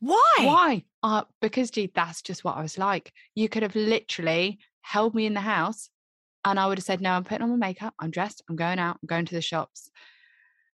[0.00, 0.34] Why?
[0.38, 0.84] Why?
[1.02, 3.12] Uh, because, dude, that's just what I was like.
[3.34, 5.90] You could have literally held me in the house
[6.44, 8.78] and I would have said, No, I'm putting on my makeup, I'm dressed, I'm going
[8.78, 9.90] out, I'm going to the shops.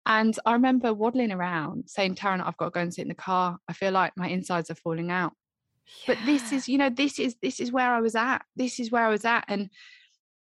[0.06, 3.14] And I remember waddling around saying, Taryn, I've got to go and sit in the
[3.14, 3.58] car.
[3.68, 5.34] I feel like my insides are falling out.
[6.06, 8.42] But this is, you know, this is this is where I was at.
[8.56, 9.44] This is where I was at.
[9.48, 9.70] And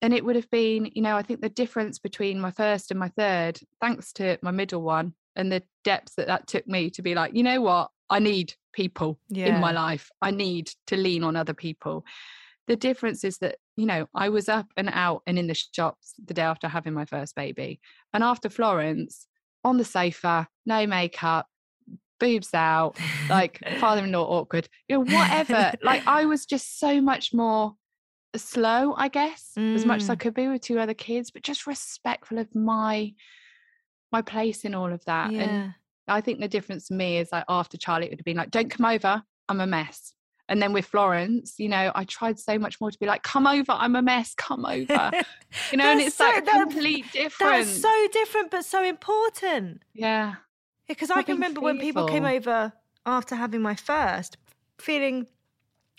[0.02, 3.00] and it would have been, you know, I think the difference between my first and
[3.00, 7.02] my third, thanks to my middle one and the depths that that took me to
[7.02, 9.18] be like, you know what, I need people
[9.54, 10.10] in my life.
[10.20, 12.04] I need to lean on other people.
[12.66, 16.14] The difference is that, you know, I was up and out and in the shops
[16.24, 17.80] the day after having my first baby.
[18.12, 19.26] And after Florence,
[19.64, 21.46] on the sofa, no makeup,
[22.20, 22.96] boobs out,
[23.28, 25.72] like father-in-law awkward, you know, whatever.
[25.82, 27.74] like I was just so much more
[28.36, 30.20] slow, I guess, as much as I Mm.
[30.20, 33.12] could be with two other kids, but just respectful of my
[34.12, 35.32] my place in all of that.
[35.32, 35.42] yeah.
[35.42, 35.74] And
[36.06, 38.50] I think the difference to me is like after Charlie, it would have been like,
[38.52, 39.22] don't come over.
[39.48, 40.14] I'm a mess.
[40.48, 43.46] And then with Florence, you know, I tried so much more to be like, come
[43.46, 45.10] over, I'm a mess, come over.
[45.70, 47.80] You know, and it's so- like that- complete difference.
[47.80, 49.82] That's so different, but so important.
[49.94, 50.34] yeah.
[50.88, 52.72] Because I can remember when people came over
[53.06, 54.36] after having my first,
[54.78, 55.28] feeling,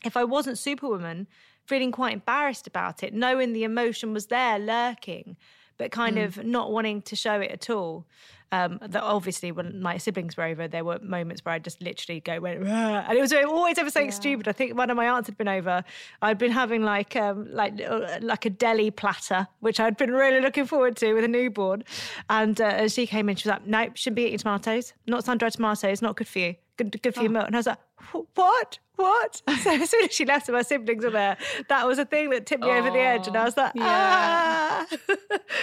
[0.03, 1.27] if I wasn't Superwoman,
[1.65, 5.37] feeling quite embarrassed about it, knowing the emotion was there lurking,
[5.77, 6.25] but kind Mm.
[6.25, 8.05] of not wanting to show it at all.
[8.51, 12.19] Um, that obviously, when my siblings were over, there were moments where I just literally
[12.21, 12.69] go, went, "Rah,"
[13.09, 14.47] and it was always ever something stupid.
[14.47, 15.83] I think one of my aunts had been over.
[16.21, 17.73] I'd been having like um, like
[18.21, 21.83] like a deli platter, which I'd been really looking forward to with a newborn.
[22.29, 24.93] And uh, she came in, she was like, "Nope, shouldn't be eating tomatoes.
[25.07, 26.01] Not sun dried tomatoes.
[26.03, 26.55] Not good for you.
[26.77, 27.23] Good, good for Oh.
[27.23, 28.79] your milk." And I was like, "Wh- "What?
[28.95, 31.37] What?" So as soon as she left and my siblings were there,
[31.69, 34.85] that was a thing that tipped me over the edge, and I was like, yeah.
[34.89, 34.97] "Ah."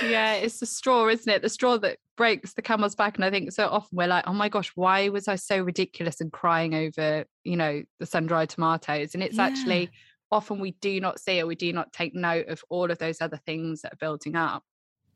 [0.05, 1.42] Yeah, it's the straw, isn't it?
[1.42, 3.16] The straw that breaks the camel's back.
[3.16, 6.20] And I think so often we're like, oh my gosh, why was I so ridiculous
[6.20, 9.14] and crying over, you know, the sun dried tomatoes?
[9.14, 9.44] And it's Yeah.
[9.44, 9.90] actually
[10.31, 13.20] often we do not see or we do not take note of all of those
[13.20, 14.64] other things that are building up.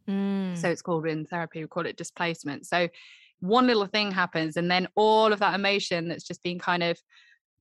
[0.08, 0.56] Mm.
[0.56, 2.66] So it's called in therapy, we call it displacement.
[2.66, 2.88] So
[3.40, 6.98] one little thing happens, and then all of that emotion that's just been kind of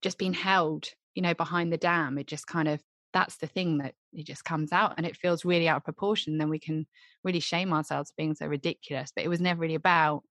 [0.01, 2.81] just been held, you know, behind the dam, it just kind of
[3.13, 6.37] that's the thing that it just comes out and it feels really out of proportion.
[6.37, 6.85] Then we can
[7.23, 9.11] really shame ourselves for being so ridiculous.
[9.15, 10.23] But it was never really about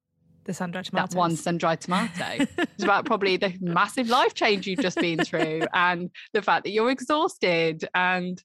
[0.45, 2.47] the sun dried tomato that one sun dried tomato.
[2.59, 6.71] it's about probably the massive life change you've just been through and the fact that
[6.71, 8.43] you're exhausted and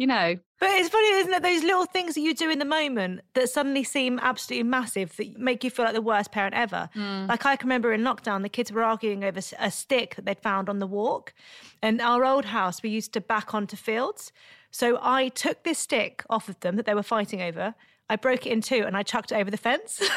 [0.00, 1.42] you know, But it's funny, isn't it?
[1.42, 5.38] Those little things that you do in the moment that suddenly seem absolutely massive that
[5.38, 6.88] make you feel like the worst parent ever.
[6.96, 7.28] Mm.
[7.28, 10.40] Like I can remember in lockdown, the kids were arguing over a stick that they'd
[10.40, 11.34] found on the walk.
[11.82, 14.32] And our old house, we used to back onto fields.
[14.70, 17.74] So I took this stick off of them that they were fighting over.
[18.08, 20.00] I broke it in two and I chucked it over the fence.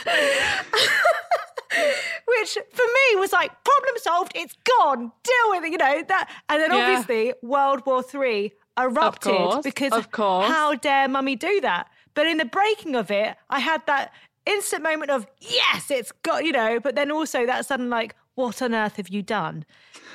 [2.25, 4.31] Which for me was like problem solved.
[4.35, 5.11] It's gone.
[5.23, 5.71] Deal with it.
[5.71, 6.29] You know that.
[6.47, 6.77] And then Yeah.
[6.79, 10.47] obviously World War Three erupted course, because of course.
[10.47, 11.89] how dare mummy do that?
[12.13, 14.11] But in the breaking of it, I had that
[14.45, 16.79] instant moment of yes, it's got you know.
[16.79, 19.65] But then also that sudden like, what on earth have you done?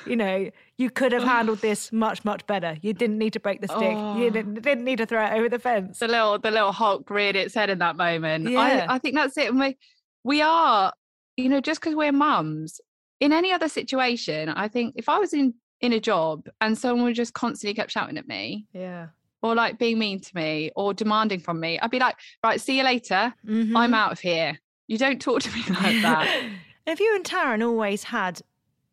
[0.05, 1.27] You know, you could have oh.
[1.27, 2.77] handled this much much better.
[2.81, 3.81] You didn't need to break the stick.
[3.81, 4.29] You Oh.
[4.29, 5.99] didn't, didn't need to throw it over the fence.
[5.99, 8.49] the little the little Hulk reared its head in that moment.
[8.49, 8.85] Yeah.
[8.89, 9.53] I, I think that's it.
[9.53, 9.77] We
[10.23, 10.93] we are,
[11.37, 12.81] you know, just because we're mums.
[13.19, 17.13] In any other situation, I think if I was in in a job and someone
[17.13, 19.07] just constantly kept shouting at me Yeah.
[19.41, 22.77] or like being mean to me or demanding from me, I'd be like, right, see
[22.77, 23.33] you later.
[23.47, 23.75] Mm-hmm.
[23.77, 24.59] I'm out of here.
[24.87, 26.49] You don't talk to me like that.
[26.87, 28.41] Have you and Taryn always had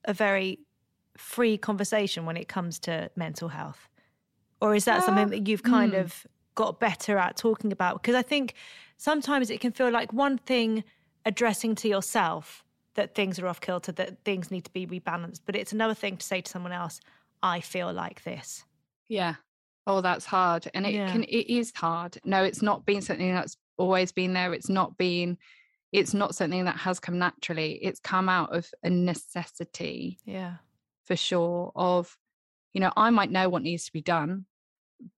[0.04, 0.60] a very
[1.16, 3.88] free conversation when it comes to mental health?
[4.60, 6.00] Or is that something Uh, that you've kind hmm.
[6.00, 8.00] of got better at talking about?
[8.02, 8.54] Because I think
[8.96, 10.84] sometimes it can feel like one thing
[11.24, 12.62] addressing to yourself
[12.96, 16.16] that things are off kilter, that things need to be rebalanced, but it's another thing
[16.16, 17.00] to say to someone else,
[17.42, 18.64] I feel like this.
[19.08, 19.36] Yeah.
[19.86, 20.68] Oh, that's hard.
[20.74, 21.10] And it Yeah.
[21.12, 22.18] can it is hard.
[22.24, 24.52] No, it's not been something that's always been there.
[24.52, 25.38] It's not been
[25.92, 27.74] it's not something that has come naturally.
[27.80, 30.56] It's come out of a necessity Yeah.
[31.04, 32.18] for sure of,
[32.74, 34.46] you know, I might know what needs to be done,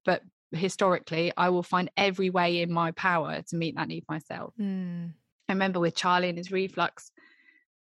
[0.04, 4.54] but historically I will find every way in my power to meet that need myself.
[4.60, 5.14] Mm.
[5.48, 7.10] I remember with Charlie and his reflux,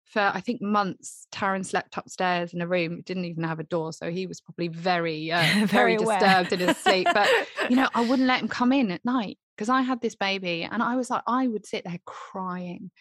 [0.06, 3.64] for I think months, Taryn slept upstairs in a room, It didn't even have a
[3.64, 7.08] door, so he was probably very, uh, Very very, disturbed in his sleep.
[7.14, 7.28] But
[7.70, 10.64] you know, I wouldn't let him come in at night because I had this baby,
[10.64, 12.92] and I was like, I would sit there crying.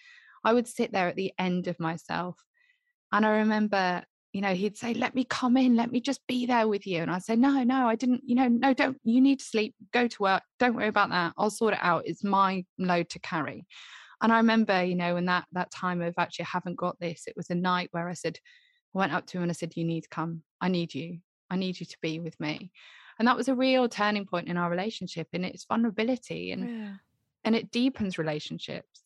[0.42, 2.42] I would sit there at the end of myself,
[3.12, 4.02] and I remember.
[4.32, 7.02] You know, he'd say, Let me come in, let me just be there with you.
[7.02, 9.76] And I'd say, No, no, I didn't, you know, no, don't, you need to sleep,
[9.92, 11.34] go to work, don't worry about that.
[11.38, 12.02] I'll sort it out.
[12.06, 13.64] It's my load to carry.
[14.22, 17.24] And I remember, you know, in that that time of actually I haven't got this,
[17.26, 18.38] it was a night where I said,
[18.94, 20.42] I went up to him and I said, You need to come.
[20.60, 21.18] I need you.
[21.50, 22.72] I need you to be with me.
[23.18, 26.94] And that was a real turning point in our relationship and its vulnerability and Yeah.
[27.44, 29.02] and it deepens relationships,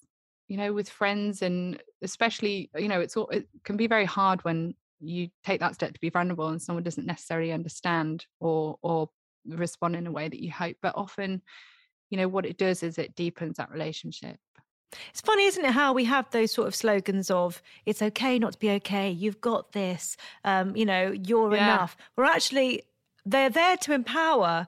[0.46, 4.44] you know, with friends and especially, you know, it's all it can be very hard
[4.44, 9.10] when you take that step to be vulnerable and someone doesn't necessarily understand or or
[9.46, 10.76] respond in a way that you hope.
[10.82, 11.42] But often,
[12.10, 14.38] you know, what it does is it deepens that relationship.
[15.10, 18.52] It's funny, isn't it, how we have those sort of slogans of "It's okay not
[18.54, 21.62] to be okay," "You've got this," um, you know, "You're Yeah.
[21.64, 22.82] enough." We're actually
[23.26, 24.66] they're there to empower,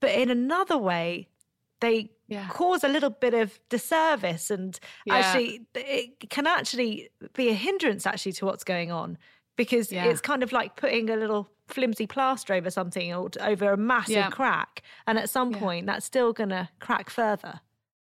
[0.00, 1.28] but in another way,
[1.80, 2.48] they Yeah.
[2.48, 5.18] cause a little bit of disservice, and Yeah.
[5.18, 9.18] actually, it can actually be a hindrance actually to what's going on
[9.56, 13.76] because it's kind of like putting a little flimsy plaster over something or over a
[13.76, 17.60] massive crack, and at some point, that's still going to crack further.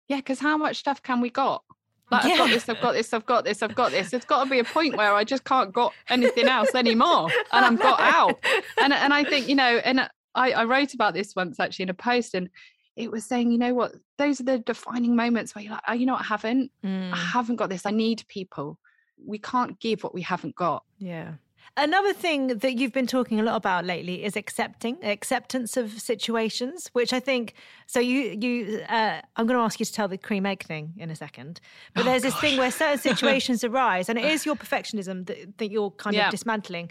[0.09, 1.63] Yeah, because how much stuff can we got?
[2.11, 4.11] Like I've got this, I've got this, I've got this, I've got this.
[4.11, 7.65] There's got to be a point where I just can't got anything else anymore, and
[7.65, 8.39] I'm got out.
[8.79, 10.01] And and I think you know, and
[10.35, 12.51] I, I wrote about this once actually in a post, and
[12.97, 15.95] it was saying, you know what, those are the defining moments where you're like, oh,
[15.95, 17.13] you know, what, I haven't, Mm.
[17.13, 17.87] I haven't got this.
[17.87, 18.79] I need people.
[19.25, 20.85] We can't give what we haven't got.
[20.99, 21.33] Yeah.
[21.77, 26.89] Another thing that you've been talking a lot about lately is accepting acceptance of situations,
[26.93, 27.55] which I think.
[27.87, 30.93] So you you uh, I'm going to ask you to tell the cream egg thing
[30.99, 31.61] in a second,
[31.95, 35.57] but Oh, there's this thing where certain situations arise, and it is your perfectionism that,
[35.59, 36.27] that you're kind Yeah.
[36.27, 36.91] of dismantling.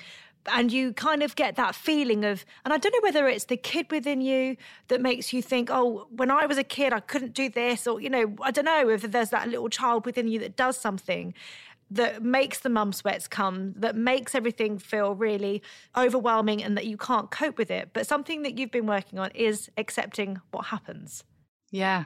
[0.51, 3.57] And you kind of get that feeling of, and I don't know whether it's the
[3.57, 4.57] kid within you
[4.87, 8.01] that makes you think, oh, when I was a kid, I couldn't do this, or,
[8.01, 11.35] you know, I don't know if there's that little child within you that does something
[11.91, 15.61] that makes the mum sweats come, that makes everything feel really
[15.95, 17.89] overwhelming and that you can't cope with it.
[17.93, 21.23] But something that you've been working on is accepting what happens.
[21.69, 22.05] Yeah.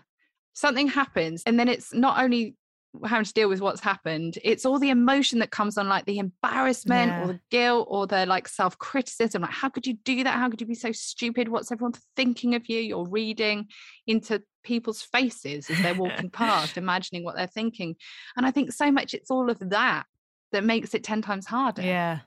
[0.53, 1.43] Something happens.
[1.45, 2.55] And then it's not only
[3.03, 6.19] having to deal with what's happened, it's all the emotion that comes on, like the
[6.19, 7.23] embarrassment Yeah.
[7.23, 9.41] or the guilt or the like self criticism.
[9.41, 10.37] Like, how could you do that?
[10.37, 11.47] How could you be so stupid?
[11.49, 12.79] What's everyone thinking of you?
[12.79, 13.67] You're reading
[14.07, 17.95] into people's faces as they're walking past, imagining what they're thinking.
[18.37, 20.05] And I think so much it's all of that
[20.51, 21.81] that makes it 10 times harder.
[21.81, 22.19] Yeah.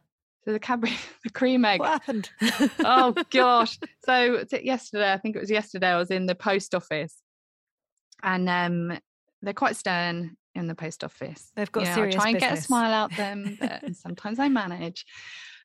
[0.44, 0.92] So the Cadbury,
[1.24, 2.30] the cream egg What happened?
[2.80, 7.16] oh gosh so yesterday i think it was yesterday i was in the post office
[8.22, 8.98] and um
[9.42, 12.40] they're quite stern in the post office They've got You know, serious i try and
[12.40, 15.04] get a smile out them but sometimes i manage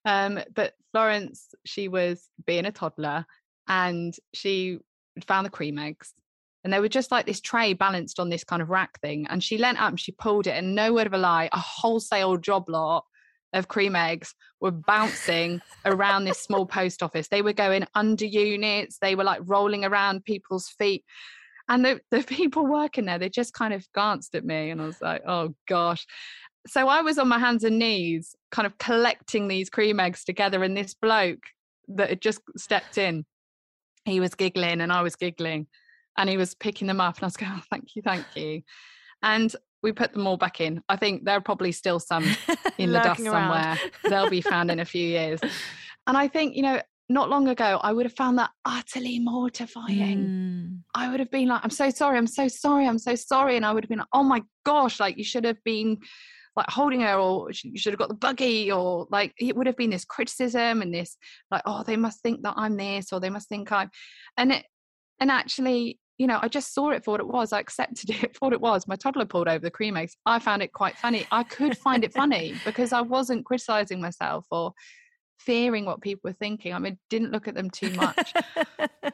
[0.05, 3.25] um but florence she was being a toddler
[3.67, 4.79] and she
[5.25, 6.13] found the cream eggs
[6.63, 9.43] and they were just like this tray balanced on this kind of rack thing and
[9.43, 12.37] she leant up and she pulled it and no word of a lie a wholesale
[12.37, 13.05] job lot
[13.53, 17.27] of cream eggs were bouncing around this small post office.
[17.27, 21.05] They were going under units, they were like rolling around people's feet.
[21.69, 24.85] And the, the people working there, they just kind of glanced at me and I
[24.85, 26.05] was like, oh gosh.
[26.67, 30.63] So I was on my hands and knees, kind of collecting these cream eggs together.
[30.63, 31.43] And this bloke
[31.89, 33.25] that had just stepped in,
[34.05, 35.67] he was giggling and I was giggling
[36.17, 37.17] and he was picking them up.
[37.17, 38.61] And I was going, oh, thank you, thank you.
[39.21, 40.81] And we put them all back in.
[40.87, 42.23] I think there are probably still some
[42.77, 43.77] in the dust somewhere.
[44.09, 45.41] They'll be found in a few years.
[46.07, 50.17] And I think, you know, not long ago, I would have found that utterly mortifying.
[50.17, 50.79] Mm.
[50.95, 53.55] I would have been like, I'm so sorry, I'm so sorry, I'm so sorry.
[53.57, 55.99] And I would have been like, oh my gosh, like you should have been
[56.55, 59.75] like holding her or you should have got the buggy or like it would have
[59.75, 61.17] been this criticism and this
[61.51, 63.89] like, oh, they must think that I'm this or they must think I'm
[64.37, 64.65] and it
[65.19, 67.51] and actually you know, I just saw it for what it was.
[67.51, 68.87] I accepted it for what it was.
[68.87, 70.15] My toddler pulled over the cream eggs.
[70.25, 71.25] I found it quite funny.
[71.31, 74.73] I could find it funny because I wasn't criticizing myself or
[75.45, 76.73] fearing what people were thinking.
[76.73, 78.33] I mean, didn't look at them too much.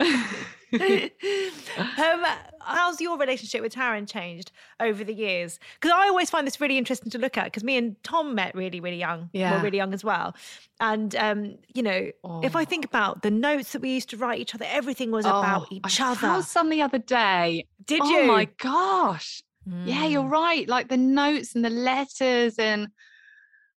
[0.79, 2.23] um,
[2.61, 5.59] how's your relationship with Taryn changed over the years?
[5.79, 7.45] Because I always find this really interesting to look at.
[7.45, 9.29] Because me and Tom met really, really young.
[9.33, 9.51] Yeah.
[9.51, 10.35] We were really young as well.
[10.79, 12.11] And um, you know,
[12.43, 12.65] if I Oh.
[12.65, 15.67] think about the notes that we used to write each other, everything was about Oh,
[15.71, 16.19] each I other.
[16.19, 17.65] found some the other day.
[17.85, 18.19] Did oh you?
[18.19, 19.41] Oh my gosh.
[19.85, 20.31] Yeah, you're Mm.
[20.31, 20.67] right.
[20.67, 22.87] Like the notes and the letters and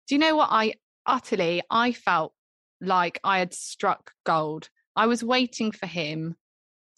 [0.09, 0.75] do you know what I
[1.07, 2.33] utterly I felt
[2.83, 4.69] like I had struck gold.
[4.97, 6.37] I was waiting for him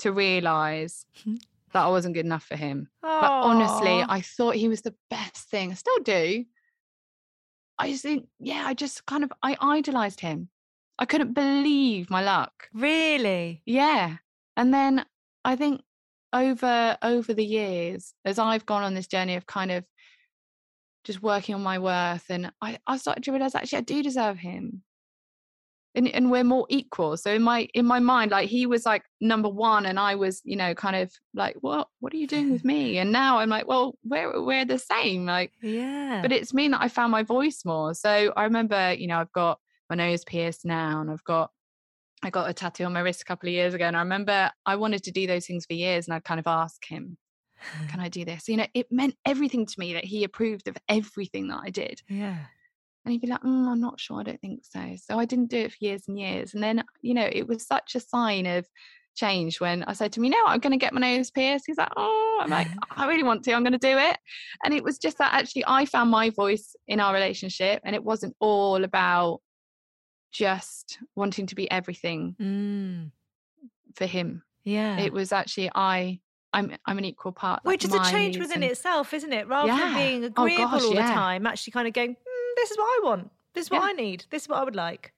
[0.00, 1.38] to realize Mhm.
[1.72, 2.88] that I wasn't good enough for him.
[3.02, 5.70] But honestly, I thought he was the best thing.
[5.70, 6.44] I still do.
[7.78, 10.48] I just think, yeah, I just kind of I idolized him.
[10.98, 12.68] I couldn't believe my luck.
[12.72, 13.62] really.
[13.66, 14.16] Yeah.
[14.56, 15.04] And then
[15.44, 15.82] I think
[16.32, 19.84] over over the years, as I've gone on this journey of kind of
[21.04, 24.38] just working on my worth, and I, I started to realize actually I do deserve
[24.38, 24.82] him.
[25.96, 27.16] And and we're more equal.
[27.16, 30.40] So in my in my mind, like he was like number one and I was,
[30.44, 32.98] you know, kind of like, what what are you doing with me?
[32.98, 35.24] And now I'm like, well, we're we're the same.
[35.24, 36.20] Like Yeah.
[36.22, 37.94] but it's mean that I found my voice more.
[37.94, 41.50] So I remember, you know, I've got my nose pierced now and I've got
[42.24, 43.84] I got a tattoo on my wrist a couple of years ago.
[43.84, 46.46] And I remember I wanted to do those things for years and I'd kind of
[46.46, 47.18] ask him,
[47.88, 48.48] can I do this?
[48.48, 52.02] You know, it meant everything to me that he approved of everything that I did.
[52.08, 52.38] yeah.
[53.04, 54.94] And he'd be like, mm, I'm not sure, I don't think so.
[54.96, 56.54] So I didn't do it for years and years.
[56.54, 58.66] And then, you know, it was such a sign of
[59.14, 61.30] change when I said to him, you know, what, I'm going to get my nose
[61.30, 61.64] pierced.
[61.66, 64.16] He's like, oh, I'm like, I really want to, I'm going to do it.
[64.64, 68.02] And it was just that actually I found my voice in our relationship and it
[68.02, 69.40] wasn't all about
[70.32, 73.10] just wanting to be everything Mm.
[73.94, 74.42] for him.
[74.64, 74.98] Yeah.
[74.98, 76.20] It was actually I,
[76.52, 77.60] I'm, I'm an equal part.
[77.64, 79.46] Which is a change within and- itself, isn't it?
[79.46, 79.94] Rather than Yeah.
[79.96, 81.14] being Oh, agreeable gosh, all the yeah.
[81.14, 82.16] time, actually kind of going,
[82.56, 83.30] this is what I want.
[83.54, 83.88] This is what Yeah.
[83.88, 84.24] I need.
[84.30, 85.12] This is what I would like.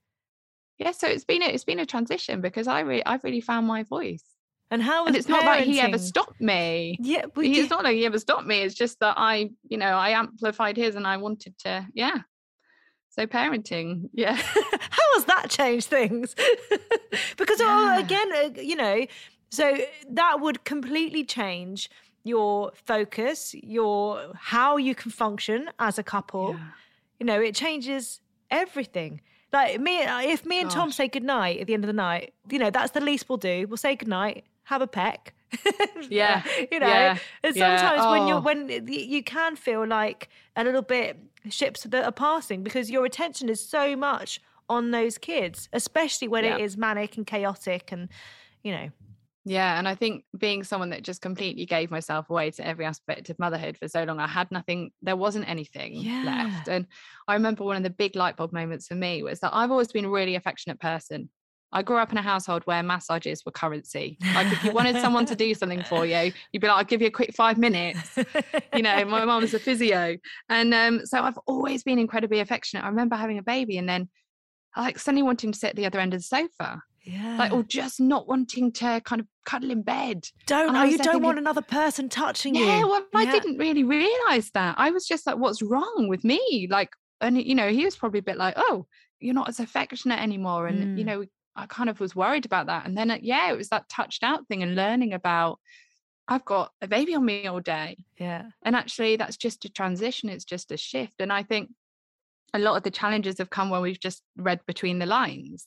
[0.78, 3.66] Yeah, so it's been a, it's been a transition because I really I've really found
[3.66, 4.24] my voice.
[4.70, 6.99] And how was and it's not like he ever stopped me.
[7.01, 7.61] Yeah, we He- did.
[7.62, 8.61] It's not like he ever stopped me.
[8.62, 12.18] It's just that I, you know, I amplified his and I wanted to, yeah.
[13.11, 14.34] So parenting, yeah.
[14.37, 16.34] How has that changed things?
[17.39, 19.07] because oh, again, uh, you know,
[19.51, 19.78] so
[20.11, 21.89] that would completely change
[22.24, 26.59] your focus, your how you can function as a couple.
[27.19, 29.21] You know, it changes everything.
[29.53, 30.97] Like me, if me and Tom Gosh.
[30.97, 33.67] say goodnight at the end of the night, you know, that's the least we'll do.
[33.69, 35.35] We'll say goodnight, have a peck.
[36.11, 36.43] Yeah,
[36.73, 37.77] you know, yeah, and yeah.
[37.79, 38.41] sometimes when you're Oh.
[38.41, 41.17] when you can feel like a little bit
[41.49, 46.45] ships that are passing because your attention is so much on those kids, especially when
[46.45, 46.64] it Yeah.
[46.64, 48.09] is manic and chaotic and
[48.62, 48.91] you know.
[49.49, 53.30] Yeah, and I think being someone that just completely gave myself away to every aspect
[53.30, 56.66] of motherhood for so long, I had nothing, there wasn't anything left.
[56.66, 56.84] And
[57.28, 59.92] I remember one of the big light bulb moments for me was that I've always
[59.92, 61.30] been a really affectionate person.
[61.70, 64.18] I grew up in a household where massages were currency.
[64.34, 67.01] Like if you wanted someone to do something for you, you'd be like, I'll give
[67.01, 68.16] you a quick five minutes.
[68.74, 70.16] You know, my mum was a physio.
[70.49, 72.84] And um, so I've always been incredibly affectionate.
[72.84, 74.09] I remember having a baby and then
[74.76, 77.37] like suddenly wanting to sit at the other end of the sofa yeah.
[77.39, 80.27] like or just not wanting to kind of cuddle in bed.
[80.47, 82.65] don't and oh, you don't thinking- want another person touching you.
[82.67, 84.75] Yeah, well, I didn't really realize that.
[84.79, 86.67] I was just like, what's wrong with me?
[86.71, 86.91] Like,
[87.21, 88.87] and you know, he was probably a bit like, oh,
[89.21, 91.07] you're not as affectionate anymore, and you Mm.
[91.07, 92.85] know, I kind of was worried about that.
[92.87, 95.59] And then, uh, yeah, it was that touched out thing and learning about.
[96.29, 97.97] I've got a baby on me all day.
[98.19, 98.47] Yeah.
[98.65, 101.15] And actually, that's just a transition, it's just a shift.
[101.21, 101.71] And I think
[102.53, 105.65] a lot of the challenges have come when we've just read between the lines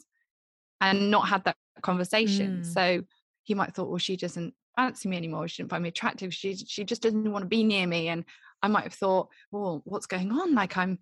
[0.81, 2.61] and not had that conversation.
[2.61, 2.65] Mm.
[2.65, 3.01] So
[3.43, 5.47] he might have thought, well, she doesn't fancy me anymore.
[5.47, 6.33] She didn't find me attractive.
[6.33, 8.09] She she just doesn't want to be near me.
[8.09, 8.25] And
[8.61, 10.55] I might have thought, well, what's going on?
[10.55, 10.99] Like I'm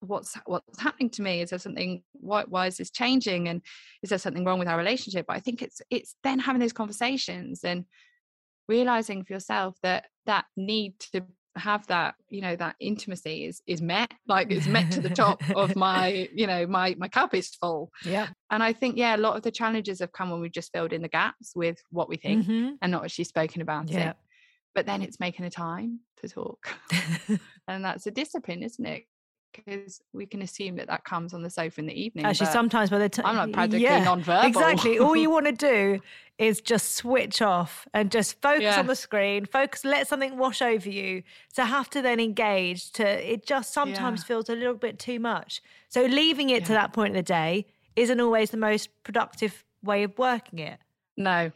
[0.00, 1.40] what's what's happening to me?
[1.40, 3.48] Is there something why why is this changing?
[3.48, 3.62] And
[4.02, 5.26] is there something wrong with our relationship?
[5.26, 7.84] But I think it's it's then having those conversations and
[8.68, 11.24] realizing for yourself that that need to
[11.56, 15.42] have that you know that intimacy is is met like it's met to the top
[15.56, 18.28] of my you know my my cup is full Yeah.
[18.50, 20.92] and i think yeah a lot of the challenges have come when we've just filled
[20.92, 22.76] in the gaps with what we think Mhm.
[22.80, 24.10] and not actually spoken about Yeah.
[24.10, 24.16] it
[24.76, 26.68] but then it's making the time to talk
[27.68, 29.04] and that's a discipline isn't it
[29.52, 32.90] because we can assume that that comes on the sofa in the evening Actually, sometimes
[32.90, 34.98] by the time i'm not practically non-verbal Exactly.
[34.98, 36.00] All you want to do
[36.38, 38.78] is just switch off and just focus Yeah.
[38.80, 41.22] on the screen, focus, let something wash over you.
[41.54, 44.26] To have to then engage to it just sometimes Yeah.
[44.26, 45.60] feels a little bit too much.
[45.88, 50.02] So leaving it to that point in the day isn't always the most productive way
[50.02, 50.78] of working it.
[51.16, 51.52] No,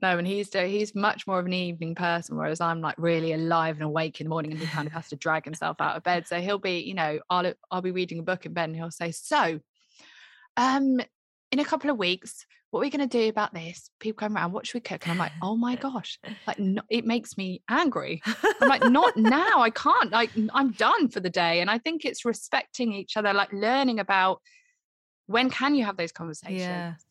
[0.00, 3.76] no, and he's he's much more of an evening person, whereas I'm like really alive
[3.76, 6.02] and awake in the morning, and he kind of has to drag himself out of
[6.02, 6.26] bed.
[6.26, 8.90] So he'll be, you know, I'll I'll be reading a book in bed, and he'll
[8.90, 9.60] say, "So,
[10.56, 11.00] um,
[11.50, 13.90] in a couple of weeks, what are we going to do about this?
[13.98, 16.82] People come around, what should we cook?" And I'm like, "Oh my gosh, like no,
[16.90, 20.10] it makes me angry." I'm like, "Not now, I can't.
[20.10, 24.00] Like I'm done for the day." And I think it's respecting each other, like learning
[24.00, 24.42] about
[25.26, 27.06] when can you have those conversations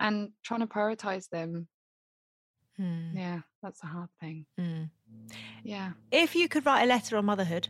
[0.00, 1.68] and trying to prioritize them
[2.76, 4.46] Hmm, yeah, that's a hard thing.
[4.58, 4.84] hmm.
[5.62, 5.90] Yeah.
[6.10, 7.68] If you could write a letter on motherhood,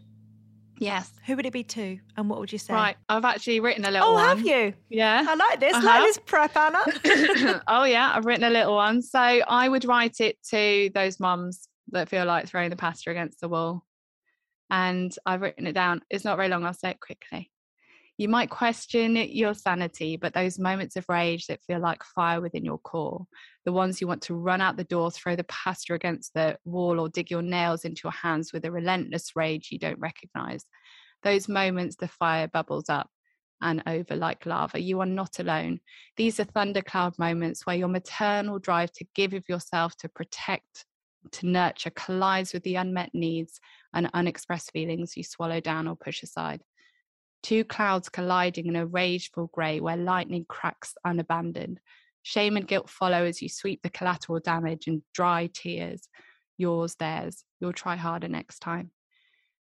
[0.78, 1.10] Yes.
[1.26, 2.72] who would it be to, and what would you say?
[2.74, 2.96] Right.
[3.08, 4.24] I've actually written a little Oh, one.
[4.28, 4.72] have you?
[4.88, 5.24] Yeah.
[5.28, 5.74] I like this.
[5.74, 6.04] I Like have.
[6.04, 7.62] this prep, Anna.
[7.68, 9.02] oh yeah, I've written a little one.
[9.02, 13.40] So I would write it to those mums that feel like throwing the pasta against
[13.40, 13.84] the wall.
[14.70, 16.02] And I've written it down.
[16.08, 17.49] It's not very long, I'll say it quickly.
[18.20, 22.66] You might question your sanity, but those moments of rage that feel like fire within
[22.66, 23.24] your core,
[23.64, 27.00] the ones you want to run out the door, throw the pasta against the wall,
[27.00, 30.66] or dig your nails into your hands with a relentless rage you don't recognize.
[31.22, 33.08] Those moments, the fire bubbles up
[33.62, 34.78] and over like lava.
[34.78, 35.80] You are not alone.
[36.18, 40.84] These are thundercloud moments where your maternal drive to give of yourself, to protect,
[41.32, 43.60] to nurture collides with the unmet needs
[43.94, 46.60] and unexpressed feelings you swallow down or push aside.
[47.42, 51.80] Two clouds colliding in a rageful grey where lightning cracks unabandoned.
[52.22, 56.08] Shame and guilt follow as you sweep the collateral damage and dry tears.
[56.58, 57.44] Yours, theirs.
[57.60, 58.90] You'll try harder next time.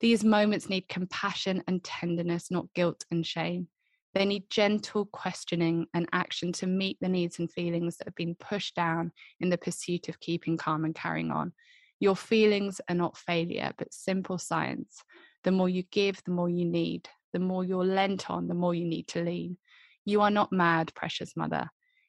[0.00, 3.68] These moments need compassion and tenderness, not guilt and shame.
[4.14, 8.34] They need gentle questioning and action to meet the needs and feelings that have been
[8.34, 11.52] pushed down in the pursuit of keeping calm and carrying on.
[12.00, 15.02] Your feelings are not failure, but simple science.
[15.44, 17.08] The more you give, the more you need.
[17.32, 19.58] The more you're lent on, the more you need to lean.
[20.04, 21.68] You are not mad, precious mother.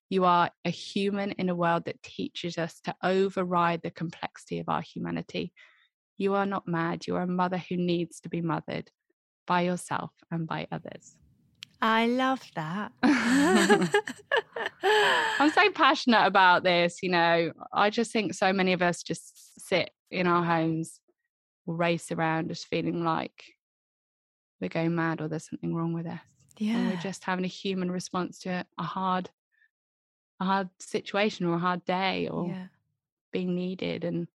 [0.10, 4.70] You are a human in a world that teaches us to override the complexity of
[4.70, 5.54] our humanity.
[6.18, 7.08] You are not mad.
[7.08, 8.92] You are a mother who needs to be mothered
[9.48, 11.16] by yourself and by others.
[11.82, 12.92] I love that.
[14.84, 17.00] I'm so passionate about this.
[17.04, 21.00] You know, I just think so many of us just sit in our homes,
[21.66, 23.53] race around, just feeling like
[24.64, 26.20] we're going mad or there's something wrong with us.
[26.58, 26.78] yeah.
[26.78, 29.30] And we're just having a human response to a hard,
[30.40, 32.68] a hard situation or a hard day or yeah.
[33.32, 34.28] being needed and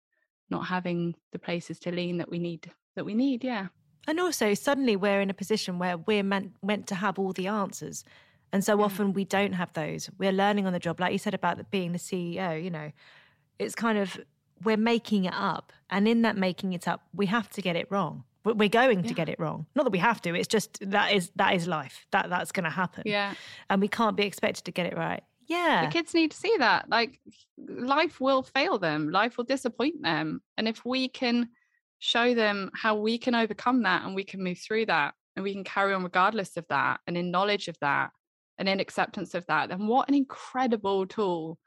[0.49, 2.71] not having the places to lean that we need.
[2.95, 3.67] That we need, yeah.
[4.07, 7.47] And also, suddenly we're in a position where we're meant meant to have all the
[7.47, 8.03] answers,
[8.53, 8.85] and so Yeah.
[8.85, 10.09] often we don't have those.
[10.17, 12.63] We're learning on the job, like you said about being the CEO.
[12.63, 12.91] You know,
[13.59, 14.17] it's kind of
[14.63, 17.87] we're making it up, and in that making it up, we have to get it
[17.91, 18.23] wrong.
[18.47, 19.65] We- We're going to get it wrong.
[19.75, 20.33] Not that we have to.
[20.35, 22.05] It's just that is that is life.
[22.11, 23.03] That that's going to happen.
[23.05, 23.33] Yeah.
[23.69, 25.23] and we can't be expected to get it right.
[25.49, 26.89] Yeah, The kids need to see that.
[26.89, 27.21] Like
[27.57, 30.41] life will fail them, life will disappoint them.
[30.57, 31.49] And if we can
[31.99, 35.53] show them how we can overcome that and we can move through that and we
[35.53, 38.09] can carry on regardless of that and in knowledge of that
[38.57, 41.57] and in acceptance of that, then what an incredible tool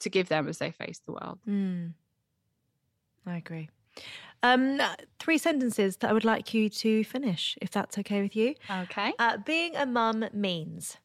[0.00, 1.38] to give them as they face the world.
[1.48, 1.94] Mm.
[3.26, 3.68] I agree.
[4.42, 4.80] Um,
[5.18, 8.54] three sentences that I would like you to finish, if that's okay with you.
[8.70, 9.12] Okay.
[9.18, 10.96] Uh, being a mum means.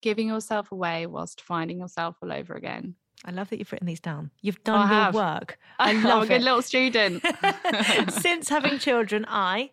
[0.00, 2.94] Giving yourself away whilst finding yourself all over again.
[3.24, 4.30] I love that you've written these down.
[4.40, 5.58] You've done your work.
[5.78, 6.42] I I'm a good it.
[6.42, 7.22] little student.
[8.10, 9.72] Since having children, I.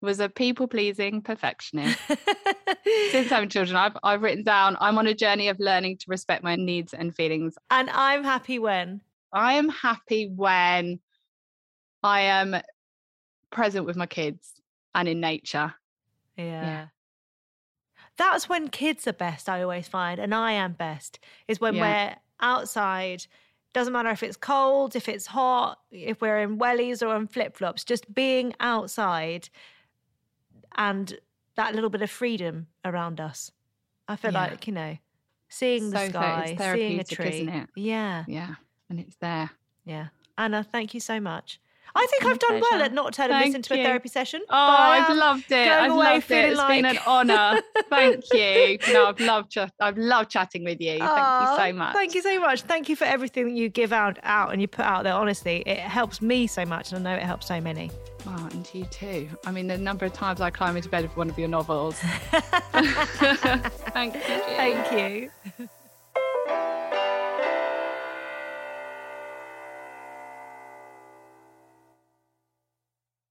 [0.00, 1.98] was a people pleasing perfectionist.
[3.10, 6.42] Since having children, I've I've written down I'm on a journey of learning to respect
[6.42, 7.56] my needs and feelings.
[7.70, 9.02] and I'm happy when.
[9.34, 11.00] I am happy when
[12.02, 12.56] I am
[13.50, 14.60] present with my kids
[14.94, 15.74] and in nature.
[16.36, 16.86] Yeah.
[18.16, 21.82] That's when kids are best, I always find, and I am best, is when Yeah.
[22.10, 23.26] we're outside.
[23.72, 27.56] Doesn't matter if it's cold, if it's hot, if we're in wellies or in flip
[27.56, 29.48] flops, just being outside
[30.76, 31.18] and
[31.56, 33.50] that little bit of freedom around us.
[34.08, 34.46] I feel Yeah.
[34.50, 34.98] like, you know,
[35.48, 37.28] seeing the So sky, seeing a tree.
[37.28, 37.70] isn't it?
[37.76, 38.54] Yeah, Yeah.
[38.88, 39.50] And it's there.
[39.84, 40.08] yeah.
[40.36, 41.60] Anna, thank you so much.
[41.94, 44.42] I think I've done well at not turning Thank this into a therapy session.
[44.48, 45.68] Oh, I've loved it.
[45.68, 46.52] I've loved it.
[46.52, 47.62] It's been an honour.
[47.90, 48.78] Thank you.
[48.92, 50.98] No, I've loved ch- I've loved chatting with you.
[50.98, 51.92] Thank you so much.
[51.94, 52.62] Thank you so much.
[52.62, 55.14] Thank you for everything that you give out, out and you put out there.
[55.14, 57.90] Honestly, it helps me so much, and I know it helps so many.
[58.26, 59.28] Oh, and you too.
[59.46, 61.96] I mean, the number of times I climb into bed with one of your novels.
[63.92, 64.20] Thank you.
[64.20, 65.68] Thank you.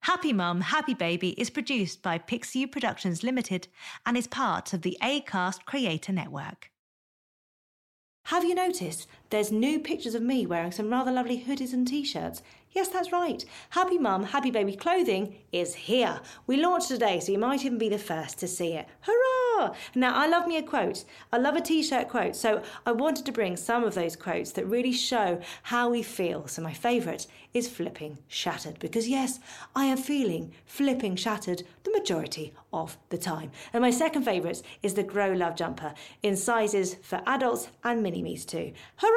[0.07, 3.67] Happy Mum, Happy Baby is produced by Pixiu Productions Limited
[4.05, 6.71] and is part of the Acast Creator Network.
[8.27, 12.03] Have you noticed there's new pictures of me wearing some rather lovely hoodies and t
[12.03, 12.41] shirts?
[12.71, 13.43] Yes, that's right.
[13.71, 16.21] Happy Mum, Happy Baby clothing is here.
[16.45, 18.87] We launched today, so you might even be the first to see it.
[19.01, 19.73] Hurrah!
[19.95, 21.03] Now, I love me a quote.
[21.33, 24.51] I love a t shirt quote, so I wanted to bring some of those quotes
[24.51, 26.47] that really show how we feel.
[26.47, 29.39] So, my favourite is flipping shattered, because yes,
[29.75, 33.49] I am feeling flipping shattered the majority of the time.
[33.73, 38.21] And my second favourite is the Grow Love jumper in sizes for adults and mini
[38.21, 38.73] me's too.
[38.97, 39.16] Hurrah!